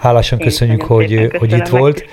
Hálásan 0.00 0.38
köszönjük, 0.38 0.82
hogy, 0.82 1.30
hogy 1.38 1.52
itt 1.52 1.68
volt. 1.68 2.04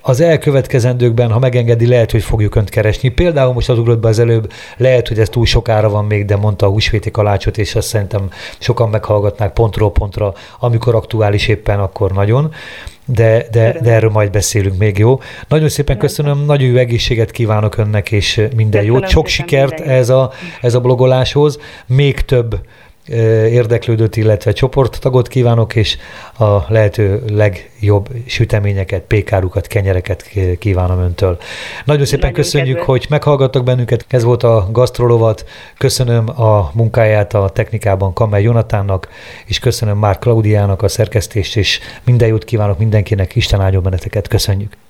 Az 0.00 0.20
elkövetkezendőkben, 0.20 1.30
ha 1.30 1.38
megengedi, 1.38 1.86
lehet, 1.86 2.10
hogy 2.10 2.22
fogjuk 2.22 2.54
Önt 2.54 2.68
keresni. 2.70 3.08
Például 3.08 3.52
most 3.52 3.68
az 3.68 3.78
ugrott 3.78 4.00
be 4.00 4.08
az 4.08 4.18
előbb, 4.18 4.52
lehet, 4.76 5.08
hogy 5.08 5.18
ez 5.18 5.28
túl 5.28 5.46
sokára 5.46 5.88
van 5.88 6.04
még, 6.04 6.24
de 6.24 6.36
mondta 6.36 6.66
a 6.66 6.68
húsvéti 6.68 7.10
kalácsot, 7.10 7.58
és 7.58 7.74
azt 7.74 7.88
szerintem 7.88 8.28
sokan 8.58 8.88
meghallgatnák 8.88 9.52
pontról 9.52 9.92
pontra, 9.92 10.34
amikor 10.58 10.94
aktuális 10.94 11.48
éppen, 11.48 11.78
akkor 11.78 12.12
nagyon 12.12 12.52
de, 13.04 13.46
de, 13.50 13.76
de 13.82 13.90
erről 13.92 14.10
majd 14.10 14.30
beszélünk 14.30 14.78
még, 14.78 14.98
jó? 14.98 15.20
Nagyon 15.48 15.68
szépen 15.68 15.98
köszönöm, 15.98 16.44
nagyon 16.44 16.68
jó 16.68 16.76
egészséget 16.76 17.30
kívánok 17.30 17.76
önnek, 17.76 18.12
és 18.12 18.40
minden 18.56 18.84
jót. 18.84 19.08
Sok 19.08 19.26
sikert 19.26 19.80
ez 19.80 20.08
a, 20.08 20.32
ez 20.60 20.74
a 20.74 20.80
blogoláshoz, 20.80 21.58
még 21.86 22.20
több 22.20 22.60
érdeklődőt, 23.06 24.16
illetve 24.16 24.52
csoporttagot 24.52 25.28
kívánok, 25.28 25.74
és 25.74 25.96
a 26.38 26.72
lehető 26.72 27.22
legjobb 27.26 28.08
süteményeket, 28.26 29.02
pékárukat, 29.02 29.66
kenyereket 29.66 30.30
kívánom 30.58 30.98
öntől. 30.98 31.38
Nagyon 31.84 32.04
szépen 32.04 32.20
Nagyon 32.20 32.42
köszönjük, 32.42 32.76
kedves. 32.76 32.86
hogy 32.86 33.06
meghallgattak 33.08 33.64
bennünket. 33.64 34.04
Ez 34.08 34.22
volt 34.22 34.42
a 34.42 34.68
Gastrolovat. 34.72 35.44
Köszönöm 35.78 36.40
a 36.40 36.70
munkáját 36.74 37.34
a 37.34 37.48
technikában 37.48 38.12
Kamel 38.12 38.40
Jonatánnak, 38.40 39.08
és 39.46 39.58
köszönöm 39.58 39.98
Már 39.98 40.18
Klaudiának 40.18 40.82
a 40.82 40.88
szerkesztést, 40.88 41.56
és 41.56 41.80
minden 42.04 42.28
jót 42.28 42.44
kívánok 42.44 42.78
mindenkinek. 42.78 43.36
Isten 43.36 43.60
áldjon 43.60 43.82
benneteket. 43.82 44.28
Köszönjük. 44.28 44.81